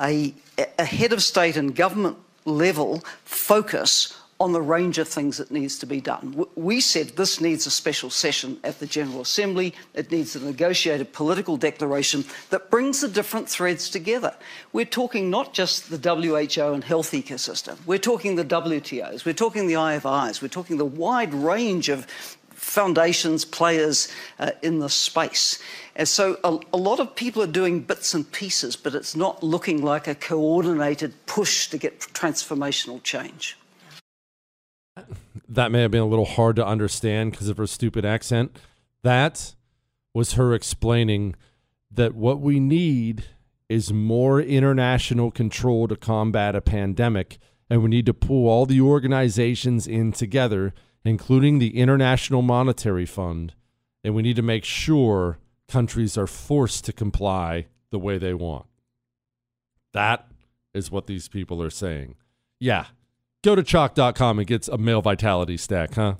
a, 0.00 0.34
a 0.78 0.84
head 0.84 1.12
of 1.12 1.22
state 1.22 1.56
and 1.56 1.76
government 1.76 2.16
level 2.44 3.02
focus 3.24 4.16
on 4.40 4.52
the 4.52 4.62
range 4.62 4.96
of 4.96 5.06
things 5.06 5.36
that 5.36 5.50
needs 5.50 5.78
to 5.78 5.86
be 5.86 6.00
done. 6.00 6.46
We 6.56 6.80
said 6.80 7.08
this 7.08 7.42
needs 7.42 7.66
a 7.66 7.70
special 7.70 8.08
session 8.08 8.58
at 8.64 8.80
the 8.80 8.86
General 8.86 9.20
Assembly. 9.20 9.74
It 9.92 10.10
needs 10.10 10.34
a 10.34 10.40
negotiated 10.40 11.12
political 11.12 11.58
declaration 11.58 12.24
that 12.48 12.70
brings 12.70 13.02
the 13.02 13.08
different 13.08 13.50
threads 13.50 13.90
together. 13.90 14.34
We're 14.72 14.86
talking 14.86 15.28
not 15.28 15.52
just 15.52 15.90
the 15.90 15.98
WHO 15.98 16.72
and 16.72 16.82
health 16.82 17.12
ecosystem. 17.12 17.76
We're 17.84 17.98
talking 17.98 18.36
the 18.36 18.44
WTOs. 18.44 19.26
We're 19.26 19.34
talking 19.34 19.66
the 19.66 19.74
IFIs. 19.74 20.40
We're 20.40 20.48
talking 20.48 20.78
the 20.78 20.86
wide 20.86 21.34
range 21.34 21.90
of 21.90 22.06
foundations, 22.54 23.44
players 23.44 24.08
uh, 24.38 24.52
in 24.62 24.78
the 24.78 24.88
space. 24.88 25.58
And 25.96 26.08
so 26.08 26.38
a, 26.44 26.58
a, 26.72 26.76
lot 26.76 27.00
of 27.00 27.14
people 27.14 27.42
are 27.42 27.46
doing 27.46 27.80
bits 27.80 28.14
and 28.14 28.30
pieces, 28.32 28.76
but 28.76 28.94
it's 28.94 29.16
not 29.16 29.42
looking 29.42 29.82
like 29.82 30.06
a 30.06 30.14
coordinated 30.14 31.14
push 31.26 31.68
to 31.68 31.78
get 31.78 32.00
transformational 32.00 33.02
change. 33.02 33.56
That 35.48 35.70
may 35.70 35.82
have 35.82 35.90
been 35.90 36.02
a 36.02 36.06
little 36.06 36.24
hard 36.24 36.56
to 36.56 36.66
understand 36.66 37.32
because 37.32 37.48
of 37.48 37.56
her 37.56 37.66
stupid 37.66 38.04
accent. 38.04 38.56
That 39.02 39.54
was 40.14 40.34
her 40.34 40.54
explaining 40.54 41.36
that 41.90 42.14
what 42.14 42.40
we 42.40 42.60
need 42.60 43.24
is 43.68 43.92
more 43.92 44.40
international 44.40 45.30
control 45.30 45.88
to 45.88 45.96
combat 45.96 46.56
a 46.56 46.60
pandemic, 46.60 47.38
and 47.68 47.82
we 47.82 47.88
need 47.88 48.06
to 48.06 48.14
pull 48.14 48.48
all 48.48 48.66
the 48.66 48.80
organizations 48.80 49.86
in 49.86 50.12
together 50.12 50.74
including 51.04 51.58
the 51.58 51.78
International 51.78 52.42
Monetary 52.42 53.06
Fund, 53.06 53.54
and 54.04 54.14
we 54.14 54.22
need 54.22 54.36
to 54.36 54.42
make 54.42 54.64
sure 54.64 55.38
countries 55.68 56.18
are 56.18 56.26
forced 56.26 56.84
to 56.84 56.92
comply 56.92 57.66
the 57.90 57.98
way 57.98 58.18
they 58.18 58.34
want. 58.34 58.66
That 59.92 60.28
is 60.74 60.90
what 60.90 61.06
these 61.06 61.28
people 61.28 61.62
are 61.62 61.70
saying. 61.70 62.16
Yeah, 62.58 62.86
go 63.42 63.54
to 63.54 63.62
choq.com 63.62 64.38
and 64.38 64.46
get 64.46 64.68
a 64.68 64.78
male 64.78 65.02
vitality 65.02 65.56
stack, 65.56 65.94
huh? 65.94 66.14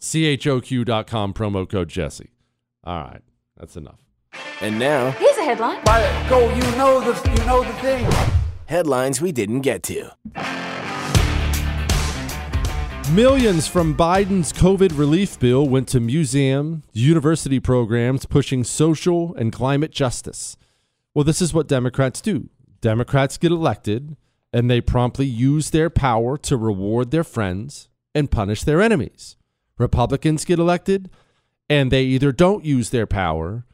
CHOQ.com, 0.00 1.32
promo 1.32 1.68
code 1.68 1.88
Jesse. 1.88 2.30
All 2.84 2.98
right, 2.98 3.22
that's 3.56 3.76
enough. 3.76 4.00
And 4.60 4.78
now, 4.78 5.12
here's 5.12 5.36
a 5.38 5.44
headline. 5.44 5.82
go, 6.28 6.52
you 6.54 6.62
know 6.76 7.00
the, 7.00 7.30
you 7.30 7.46
know 7.46 7.62
the 7.64 7.72
thing. 7.74 8.06
Headlines 8.66 9.20
we 9.20 9.32
didn't 9.32 9.60
get 9.60 9.82
to. 9.84 10.10
Millions 13.12 13.68
from 13.68 13.94
Biden's 13.94 14.52
COVID 14.52 14.98
relief 14.98 15.38
bill 15.38 15.68
went 15.68 15.88
to 15.88 16.00
museum, 16.00 16.82
university 16.92 17.60
programs 17.60 18.26
pushing 18.26 18.64
social 18.64 19.34
and 19.34 19.52
climate 19.52 19.92
justice. 19.92 20.56
Well, 21.12 21.24
this 21.24 21.40
is 21.40 21.54
what 21.54 21.68
Democrats 21.68 22.20
do. 22.20 22.48
Democrats 22.80 23.38
get 23.38 23.52
elected 23.52 24.16
and 24.54 24.70
they 24.70 24.80
promptly 24.80 25.26
use 25.26 25.70
their 25.70 25.90
power 25.90 26.38
to 26.38 26.56
reward 26.56 27.10
their 27.10 27.24
friends 27.24 27.88
and 28.14 28.30
punish 28.30 28.62
their 28.62 28.80
enemies. 28.80 29.36
Republicans 29.78 30.44
get 30.44 30.60
elected 30.60 31.10
and 31.68 31.90
they 31.90 32.04
either 32.04 32.30
don't 32.30 32.64
use 32.64 32.90
their 32.90 33.06
power 33.06 33.66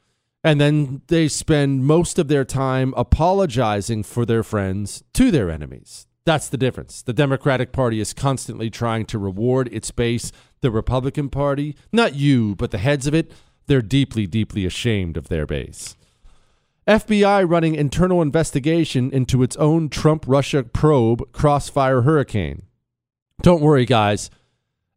and 0.43 0.59
then 0.59 1.03
they 1.09 1.29
spend 1.29 1.85
most 1.85 2.19
of 2.19 2.29
their 2.29 2.47
time 2.47 2.95
apologizing 2.97 4.03
for 4.03 4.25
their 4.25 4.43
friends 4.43 5.05
to 5.13 5.31
their 5.31 5.51
enemies. 5.51 6.07
That's 6.25 6.49
the 6.49 6.57
difference. 6.57 7.03
The 7.03 7.13
Democratic 7.13 7.73
Party 7.73 8.01
is 8.01 8.15
constantly 8.15 8.71
trying 8.71 9.05
to 9.07 9.19
reward 9.19 9.69
its 9.71 9.91
base. 9.91 10.33
The 10.63 10.71
Republican 10.71 11.29
Party, 11.29 11.77
not 11.93 12.15
you, 12.15 12.55
but 12.55 12.71
the 12.71 12.79
heads 12.79 13.07
of 13.07 13.15
it, 13.15 13.33
they're 13.67 13.83
deeply, 13.83 14.27
deeply 14.27 14.65
ashamed 14.65 15.19
of 15.19 15.29
their 15.29 15.45
base. 15.45 15.95
FBI 16.87 17.49
running 17.49 17.75
internal 17.75 18.23
investigation 18.23 19.11
into 19.13 19.43
its 19.43 19.57
own 19.57 19.89
Trump 19.89 20.25
Russia 20.27 20.63
probe, 20.63 21.31
Crossfire 21.33 22.03
Hurricane. 22.03 22.63
Don't 23.43 23.61
worry, 23.61 23.85
guys. 23.85 24.31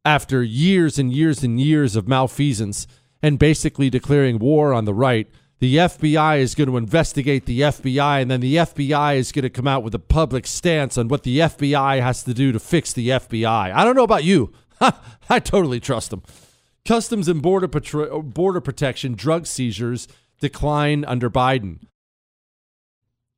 After 0.05 0.43
years 0.43 0.97
and 0.97 1.13
years 1.13 1.43
and 1.43 1.59
years 1.59 1.95
of 1.95 2.07
malfeasance 2.07 2.87
and 3.21 3.39
basically 3.39 3.89
declaring 3.89 4.39
war 4.39 4.73
on 4.73 4.85
the 4.85 4.93
right, 4.93 5.29
the 5.59 5.77
FBI 5.77 6.39
is 6.39 6.55
going 6.55 6.69
to 6.69 6.75
investigate 6.75 7.45
the 7.45 7.61
FBI, 7.61 8.21
and 8.21 8.29
then 8.29 8.41
the 8.41 8.57
FBI 8.57 9.15
is 9.15 9.31
going 9.31 9.43
to 9.43 9.49
come 9.49 9.67
out 9.67 9.81
with 9.81 9.95
a 9.95 9.99
public 9.99 10.45
stance 10.45 10.97
on 10.97 11.07
what 11.07 11.23
the 11.23 11.39
FBI 11.39 12.01
has 12.01 12.21
to 12.23 12.33
do 12.33 12.51
to 12.51 12.59
fix 12.59 12.91
the 12.91 13.09
FBI. 13.09 13.73
I 13.73 13.85
don't 13.85 13.95
know 13.95 14.03
about 14.03 14.25
you. 14.25 14.51
I 15.29 15.39
totally 15.39 15.79
trust 15.79 16.09
them. 16.09 16.23
Customs 16.85 17.29
and 17.29 17.41
Border, 17.41 17.69
Patro- 17.69 18.21
Border 18.21 18.59
Protection 18.59 19.13
drug 19.13 19.47
seizures 19.47 20.07
decline 20.43 21.03
under 21.05 21.29
Biden. 21.29 21.79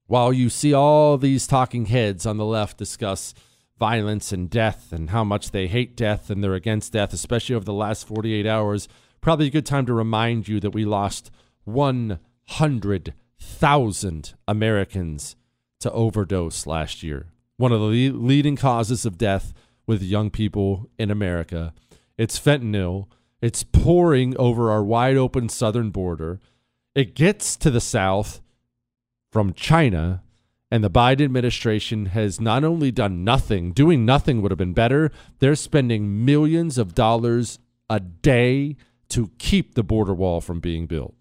While 0.08 0.34
you 0.34 0.50
see 0.50 0.74
all 0.74 1.18
these 1.18 1.48
talking 1.48 1.86
heads 1.86 2.26
on 2.26 2.36
the 2.36 2.46
left 2.46 2.78
discuss 2.78 3.34
violence 3.80 4.32
and 4.32 4.50
death 4.50 4.92
and 4.92 5.12
how 5.12 5.24
much 5.24 5.52
they 5.52 5.68
hate 5.68 5.96
death 5.96 6.30
and 6.30 6.44
they're 6.44 6.54
against 6.54 6.92
death, 6.92 7.14
especially 7.14 7.56
over 7.56 7.66
the 7.66 7.74
last 7.74 8.08
48 8.08 8.46
hours, 8.46 8.90
probably 9.22 9.48
a 9.48 9.52
good 9.52 9.66
time 9.66 9.86
to 9.86 9.94
remind 9.94 10.50
you 10.50 10.60
that 10.60 10.72
we 10.72 10.84
lost– 10.84 11.32
100,000 11.66 14.34
Americans 14.48 15.36
to 15.80 15.92
overdose 15.92 16.66
last 16.66 17.04
year. 17.04 17.28
One 17.58 17.74
of 17.74 17.82
the 17.82 18.12
leading 18.12 18.56
causes 18.56 19.06
of 19.06 19.18
death 19.18 19.54
with 19.86 20.02
young 20.02 20.30
people 20.30 20.90
in 20.98 21.12
America. 21.12 21.74
It's 22.18 22.40
fentanyl. 22.40 23.08
It's 23.42 23.64
pouring 23.64 24.38
over 24.38 24.72
our 24.72 24.82
wide 24.84 25.18
open 25.18 25.50
southern 25.50 25.90
border. 25.90 26.40
It 26.96 27.14
gets 27.14 27.58
to 27.58 27.70
the 27.70 27.82
south 27.82 28.40
from 29.30 29.52
China, 29.54 30.24
and 30.72 30.82
the 30.82 30.90
Biden 30.90 31.26
administration 31.26 32.08
has 32.08 32.40
not 32.40 32.64
only 32.64 32.90
done 32.90 33.26
nothing, 33.26 33.74
doing 33.74 34.06
nothing 34.06 34.42
would 34.42 34.52
have 34.52 34.58
been 34.58 34.74
better. 34.74 35.12
They're 35.40 35.56
spending 35.56 36.24
millions 36.24 36.78
of 36.78 36.96
dollars 36.96 37.60
a 37.90 38.00
day 38.00 38.78
to 39.10 39.30
keep 39.38 39.76
the 39.76 39.84
border 39.84 40.14
wall 40.14 40.40
from 40.40 40.62
being 40.62 40.88
built. 40.88 41.14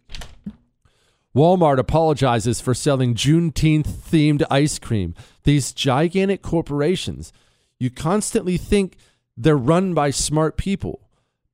Walmart 1.35 1.79
apologizes 1.79 2.61
for 2.61 2.73
selling 2.73 3.15
Juneteenth 3.15 3.89
themed 3.89 4.45
ice 4.53 4.79
cream. 4.79 5.17
These 5.43 5.73
gigantic 5.73 6.41
corporations, 6.43 7.33
you 7.81 7.91
constantly 7.91 8.57
think 8.57 8.97
they're 9.37 9.57
run 9.57 9.93
by 9.93 10.11
smart 10.11 10.57
people, 10.57 11.04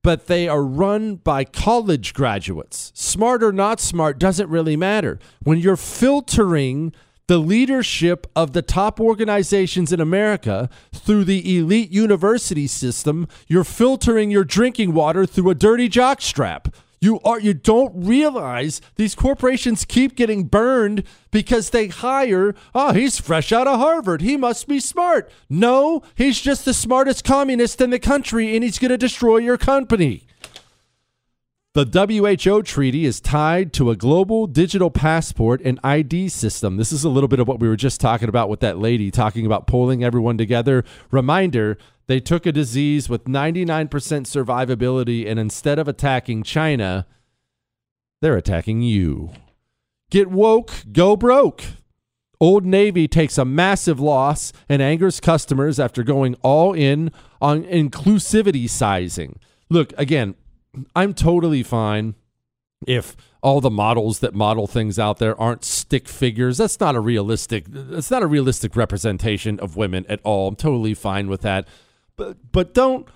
but 0.03 0.27
they 0.27 0.47
are 0.47 0.63
run 0.63 1.15
by 1.15 1.43
college 1.43 2.13
graduates. 2.13 2.91
Smart 2.95 3.43
or 3.43 3.51
not 3.51 3.79
smart 3.79 4.17
doesn't 4.19 4.49
really 4.49 4.75
matter. 4.75 5.19
When 5.43 5.59
you're 5.59 5.77
filtering 5.77 6.93
the 7.27 7.37
leadership 7.37 8.27
of 8.35 8.53
the 8.53 8.61
top 8.61 8.99
organizations 8.99 9.93
in 9.93 10.01
America 10.01 10.69
through 10.93 11.23
the 11.23 11.57
elite 11.57 11.91
university 11.91 12.67
system, 12.67 13.27
you're 13.47 13.63
filtering 13.63 14.31
your 14.31 14.43
drinking 14.43 14.93
water 14.93 15.25
through 15.25 15.49
a 15.49 15.55
dirty 15.55 15.87
jockstrap. 15.87 16.73
You 17.01 17.19
are 17.25 17.39
you 17.39 17.55
don't 17.55 17.91
realize 17.95 18.79
these 18.95 19.15
corporations 19.15 19.85
keep 19.85 20.15
getting 20.15 20.43
burned 20.43 21.03
because 21.31 21.71
they 21.71 21.87
hire, 21.87 22.53
oh, 22.75 22.93
he's 22.93 23.19
fresh 23.19 23.51
out 23.51 23.67
of 23.67 23.79
Harvard. 23.79 24.21
He 24.21 24.37
must 24.37 24.67
be 24.67 24.79
smart. 24.79 25.29
No, 25.49 26.03
he's 26.13 26.39
just 26.39 26.63
the 26.63 26.75
smartest 26.75 27.23
communist 27.23 27.81
in 27.81 27.89
the 27.89 27.97
country 27.97 28.53
and 28.53 28.63
he's 28.63 28.77
going 28.77 28.89
to 28.89 28.99
destroy 28.99 29.37
your 29.37 29.57
company. 29.57 30.27
The 31.73 31.85
WHO 31.85 32.63
treaty 32.63 33.05
is 33.05 33.21
tied 33.21 33.71
to 33.73 33.91
a 33.91 33.95
global 33.95 34.45
digital 34.45 34.91
passport 34.91 35.61
and 35.63 35.79
ID 35.85 36.27
system. 36.27 36.75
This 36.75 36.91
is 36.91 37.05
a 37.05 37.09
little 37.09 37.29
bit 37.29 37.39
of 37.39 37.47
what 37.47 37.61
we 37.61 37.69
were 37.69 37.77
just 37.77 38.01
talking 38.01 38.27
about 38.27 38.49
with 38.49 38.59
that 38.59 38.77
lady 38.77 39.09
talking 39.09 39.45
about 39.45 39.67
pulling 39.67 40.03
everyone 40.03 40.37
together. 40.37 40.83
Reminder 41.11 41.77
they 42.07 42.19
took 42.19 42.45
a 42.45 42.51
disease 42.51 43.07
with 43.07 43.23
99% 43.23 43.87
survivability, 43.87 45.25
and 45.25 45.39
instead 45.39 45.79
of 45.79 45.87
attacking 45.87 46.43
China, 46.43 47.07
they're 48.21 48.35
attacking 48.35 48.81
you. 48.81 49.31
Get 50.09 50.29
woke, 50.29 50.73
go 50.91 51.15
broke. 51.15 51.63
Old 52.41 52.65
Navy 52.65 53.07
takes 53.07 53.37
a 53.37 53.45
massive 53.45 53.97
loss 53.97 54.51
and 54.67 54.81
angers 54.81 55.21
customers 55.21 55.79
after 55.79 56.03
going 56.03 56.35
all 56.41 56.73
in 56.73 57.13
on 57.39 57.63
inclusivity 57.63 58.69
sizing. 58.69 59.39
Look, 59.69 59.93
again, 59.97 60.35
I'm 60.95 61.13
totally 61.13 61.63
fine 61.63 62.15
if 62.87 63.15
all 63.43 63.61
the 63.61 63.69
models 63.69 64.19
that 64.19 64.33
model 64.33 64.67
things 64.67 64.97
out 64.97 65.17
there 65.17 65.39
aren't 65.39 65.65
stick 65.65 66.07
figures. 66.07 66.57
That's 66.57 66.79
not 66.79 66.95
a 66.95 66.99
realistic 66.99 67.65
that's 67.67 68.11
not 68.11 68.23
a 68.23 68.27
realistic 68.27 68.75
representation 68.75 69.59
of 69.59 69.75
women 69.75 70.05
at 70.07 70.19
all. 70.23 70.47
I'm 70.47 70.55
totally 70.55 70.93
fine 70.93 71.27
with 71.27 71.41
that. 71.41 71.67
But 72.15 72.51
but 72.51 72.73
don't 72.73 73.07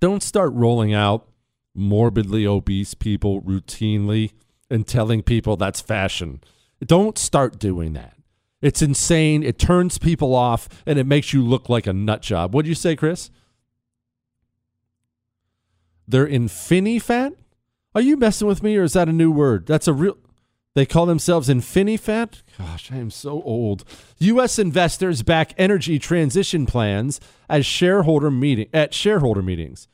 don't 0.00 0.22
start 0.22 0.52
rolling 0.52 0.92
out 0.92 1.28
morbidly 1.74 2.46
obese 2.46 2.94
people 2.94 3.42
routinely 3.42 4.32
and 4.70 4.86
telling 4.86 5.22
people 5.22 5.56
that's 5.56 5.80
fashion. 5.80 6.40
Don't 6.84 7.18
start 7.18 7.58
doing 7.58 7.92
that. 7.94 8.16
It's 8.60 8.82
insane. 8.82 9.42
It 9.42 9.58
turns 9.58 9.98
people 9.98 10.34
off 10.34 10.68
and 10.86 10.98
it 10.98 11.06
makes 11.06 11.32
you 11.32 11.42
look 11.42 11.68
like 11.68 11.86
a 11.86 11.92
nut 11.92 12.22
job. 12.22 12.54
what 12.54 12.64
do 12.64 12.68
you 12.68 12.74
say, 12.74 12.96
Chris? 12.96 13.30
They're 16.08 16.26
infinifat? 16.26 17.34
Are 17.94 18.00
you 18.00 18.16
messing 18.16 18.46
with 18.46 18.62
me 18.62 18.76
or 18.76 18.82
is 18.82 18.92
that 18.92 19.08
a 19.08 19.12
new 19.12 19.30
word? 19.30 19.66
That's 19.66 19.88
a 19.88 19.92
real 19.92 20.18
they 20.76 20.84
call 20.84 21.06
themselves 21.06 21.48
Infinifat? 21.48 22.42
Gosh, 22.58 22.92
I 22.92 22.96
am 22.96 23.10
so 23.10 23.40
old. 23.44 23.82
US 24.18 24.58
investors 24.58 25.22
back 25.22 25.54
energy 25.56 25.98
transition 25.98 26.66
plans 26.66 27.18
as 27.48 27.64
shareholder 27.64 28.30
meeting 28.30 28.68
at 28.74 28.92
shareholder 28.92 29.40
meetings. 29.40 29.88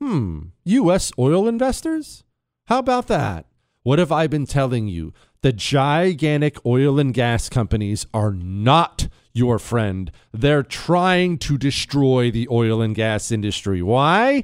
Hmm, 0.00 0.46
US 0.64 1.12
oil 1.16 1.46
investors? 1.46 2.24
How 2.66 2.80
about 2.80 3.06
that? 3.06 3.46
What 3.84 4.00
have 4.00 4.10
I 4.10 4.26
been 4.26 4.44
telling 4.44 4.88
you? 4.88 5.12
The 5.42 5.52
gigantic 5.52 6.58
oil 6.66 6.98
and 6.98 7.14
gas 7.14 7.48
companies 7.48 8.04
are 8.12 8.32
not 8.32 9.06
your 9.32 9.60
friend. 9.60 10.10
They're 10.32 10.64
trying 10.64 11.38
to 11.38 11.56
destroy 11.56 12.32
the 12.32 12.48
oil 12.50 12.82
and 12.82 12.94
gas 12.96 13.30
industry. 13.30 13.82
Why? 13.82 14.42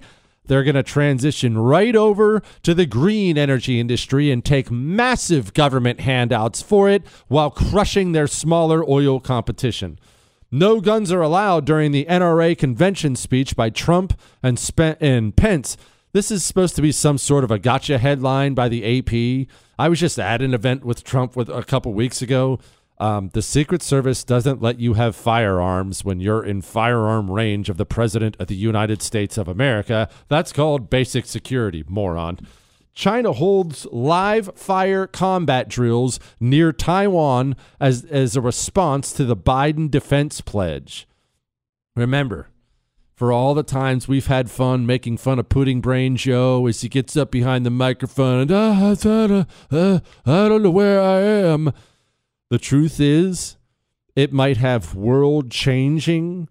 They're 0.51 0.65
going 0.65 0.75
to 0.75 0.83
transition 0.83 1.57
right 1.57 1.95
over 1.95 2.43
to 2.65 2.75
the 2.75 2.85
green 2.85 3.39
energy 3.39 3.79
industry 3.79 4.33
and 4.33 4.45
take 4.45 4.69
massive 4.69 5.55
government 5.55 6.01
handouts 6.01 6.61
for 6.61 6.89
it 6.89 7.07
while 7.29 7.53
crushing 7.53 8.11
their 8.11 8.27
smaller 8.27 8.83
oil 8.91 9.21
competition. 9.21 10.01
No 10.51 10.81
guns 10.81 11.13
are 11.13 11.23
allowed 11.23 11.67
during 11.67 11.93
the 11.93 12.05
NRA 12.07 12.59
convention 12.59 13.15
speech 13.15 13.55
by 13.55 13.71
Trump 13.71 14.19
and, 14.43 14.59
Spe- 14.59 15.01
and 15.01 15.37
Pence. 15.37 15.77
This 16.13 16.33
is 16.33 16.45
supposed 16.45 16.75
to 16.75 16.83
be 16.83 16.91
some 16.91 17.17
sort 17.17 17.45
of 17.45 17.53
a 17.53 17.59
gotcha 17.61 17.99
headline 17.99 18.55
by 18.55 18.69
the 18.69 18.99
AP. 18.99 19.47
I 19.79 19.89
was 19.89 20.01
just 20.01 20.19
at 20.19 20.43
an 20.43 20.53
event 20.53 20.85
with 20.85 21.05
Trump 21.05 21.37
with 21.37 21.49
a 21.49 21.63
couple 21.63 21.95
weeks 21.95 22.23
ago. 22.23 22.59
Um, 23.01 23.31
the 23.33 23.41
Secret 23.41 23.83
Service 23.83 24.23
doesn't 24.25 24.61
let 24.61 24.79
you 24.79 24.93
have 24.93 25.17
firearms 25.17 26.05
when 26.05 26.21
you're 26.21 26.45
in 26.45 26.61
firearm 26.61 27.31
range 27.31 27.71
of 27.71 27.79
the 27.79 27.87
President 27.87 28.37
of 28.39 28.49
the 28.49 28.55
United 28.55 29.01
States 29.01 29.39
of 29.39 29.49
America. 29.49 30.07
That's 30.29 30.53
called 30.53 30.91
basic 30.91 31.25
security, 31.25 31.83
moron. 31.89 32.41
China 32.93 33.33
holds 33.33 33.87
live 33.91 34.51
fire 34.55 35.07
combat 35.07 35.67
drills 35.67 36.21
near 36.39 36.75
Taiwan 36.75 37.57
as, 37.81 38.05
as 38.05 38.37
a 38.37 38.43
response 38.43 39.15
to 39.15 39.25
the 39.25 39.37
Biden 39.37 39.91
defense 39.91 40.43
pledge. 40.43 41.09
Remember, 41.97 42.49
for 43.15 43.33
all 43.33 43.55
the 43.55 43.63
times 43.63 44.09
we've 44.09 44.27
had 44.27 44.51
fun 44.51 44.85
making 44.85 45.17
fun 45.17 45.39
of 45.39 45.49
Pudding 45.49 45.81
Brain 45.81 46.17
Joe 46.17 46.67
as 46.67 46.83
he 46.83 46.91
gets 46.91 47.17
up 47.17 47.31
behind 47.31 47.65
the 47.65 47.71
microphone 47.71 48.41
and, 48.41 48.53
ah, 48.53 48.95
uh, 49.05 49.45
uh, 49.71 50.01
I 50.27 50.49
don't 50.49 50.63
know 50.63 50.71
where 50.71 51.01
I 51.01 51.21
am. 51.21 51.73
The 52.51 52.59
truth 52.59 53.01
is, 53.01 53.57
it 54.17 54.33
might 54.33 54.57
have 54.57 54.95
world 54.95 55.51
changing, 55.51 56.49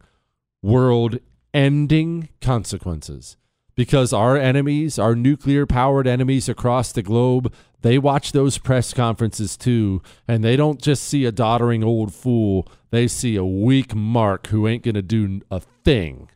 world 0.62 1.20
ending 1.54 2.30
consequences 2.42 3.36
because 3.76 4.12
our 4.12 4.38
enemies, 4.38 4.98
our 4.98 5.16
nuclear 5.16 5.66
powered 5.66 6.08
enemies 6.08 6.50
across 6.50 6.92
the 6.92 7.02
globe, 7.02 7.54
they 7.82 7.98
watch 7.98 8.32
those 8.32 8.58
press 8.58 8.94
conferences 8.94 9.56
too, 9.56 10.02
and 10.28 10.44
they 10.44 10.56
don't 10.56 10.82
just 10.82 11.04
see 11.04 11.26
a 11.26 11.32
doddering 11.32 11.84
old 11.84 12.14
fool, 12.14 12.68
they 12.92 13.08
see 13.08 13.36
a 13.36 13.46
weak 13.46 13.96
mark 13.96 14.48
who 14.48 14.68
ain't 14.68 14.84
going 14.84 14.96
to 14.96 15.02
do 15.02 15.42
a 15.52 15.60
thing. 15.60 16.30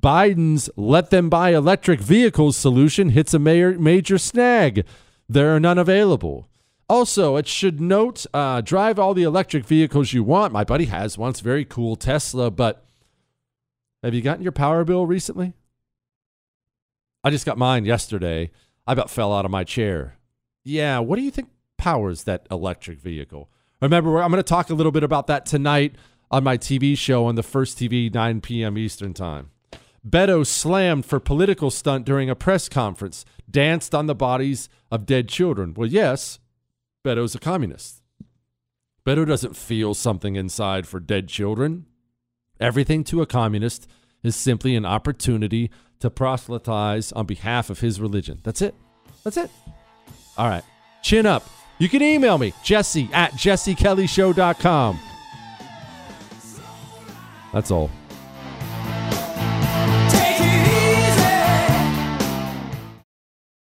Biden's 0.00 0.68
let 0.76 1.10
them 1.10 1.28
buy 1.28 1.50
electric 1.50 2.00
vehicles 2.00 2.56
solution 2.56 3.10
hits 3.10 3.34
a 3.34 3.38
major, 3.38 3.78
major 3.78 4.18
snag. 4.18 4.84
There 5.28 5.54
are 5.54 5.60
none 5.60 5.78
available. 5.78 6.48
Also, 6.92 7.36
it 7.36 7.46
should 7.46 7.80
note 7.80 8.26
uh, 8.34 8.60
drive 8.60 8.98
all 8.98 9.14
the 9.14 9.22
electric 9.22 9.64
vehicles 9.64 10.12
you 10.12 10.22
want. 10.22 10.52
My 10.52 10.62
buddy 10.62 10.84
has 10.84 11.16
one. 11.16 11.30
It's 11.30 11.40
very 11.40 11.64
cool 11.64 11.96
Tesla, 11.96 12.50
but 12.50 12.84
have 14.02 14.12
you 14.12 14.20
gotten 14.20 14.42
your 14.42 14.52
power 14.52 14.84
bill 14.84 15.06
recently? 15.06 15.54
I 17.24 17.30
just 17.30 17.46
got 17.46 17.56
mine 17.56 17.86
yesterday. 17.86 18.50
I 18.86 18.92
about 18.92 19.08
fell 19.08 19.32
out 19.32 19.46
of 19.46 19.50
my 19.50 19.64
chair. 19.64 20.18
Yeah, 20.64 20.98
what 20.98 21.16
do 21.16 21.22
you 21.22 21.30
think 21.30 21.48
powers 21.78 22.24
that 22.24 22.46
electric 22.50 23.00
vehicle? 23.00 23.48
Remember, 23.80 24.22
I'm 24.22 24.30
going 24.30 24.42
to 24.42 24.46
talk 24.46 24.68
a 24.68 24.74
little 24.74 24.92
bit 24.92 25.02
about 25.02 25.28
that 25.28 25.46
tonight 25.46 25.94
on 26.30 26.44
my 26.44 26.58
TV 26.58 26.94
show 26.98 27.24
on 27.24 27.36
the 27.36 27.42
first 27.42 27.78
TV, 27.78 28.12
9 28.12 28.42
p.m. 28.42 28.76
Eastern 28.76 29.14
Time. 29.14 29.50
Beto 30.06 30.46
slammed 30.46 31.06
for 31.06 31.18
political 31.18 31.70
stunt 31.70 32.04
during 32.04 32.28
a 32.28 32.36
press 32.36 32.68
conference, 32.68 33.24
danced 33.50 33.94
on 33.94 34.08
the 34.08 34.14
bodies 34.14 34.68
of 34.90 35.06
dead 35.06 35.30
children. 35.30 35.72
Well, 35.72 35.88
yes, 35.88 36.38
Beto's 37.04 37.34
a 37.34 37.38
communist. 37.40 38.00
Beto 39.04 39.26
doesn't 39.26 39.56
feel 39.56 39.94
something 39.94 40.36
inside 40.36 40.86
for 40.86 41.00
dead 41.00 41.28
children. 41.28 41.86
Everything 42.60 43.02
to 43.04 43.20
a 43.22 43.26
communist 43.26 43.88
is 44.22 44.36
simply 44.36 44.76
an 44.76 44.86
opportunity 44.86 45.70
to 45.98 46.10
proselytize 46.10 47.10
on 47.12 47.26
behalf 47.26 47.70
of 47.70 47.80
his 47.80 48.00
religion. 48.00 48.38
That's 48.44 48.62
it. 48.62 48.74
That's 49.24 49.36
it. 49.36 49.50
All 50.38 50.48
right. 50.48 50.62
Chin 51.02 51.26
up. 51.26 51.44
You 51.78 51.88
can 51.88 52.02
email 52.02 52.38
me, 52.38 52.52
jesse 52.62 53.08
at 53.12 53.32
jessekellyshow.com. 53.32 55.00
That's 57.52 57.70
all. 57.72 57.90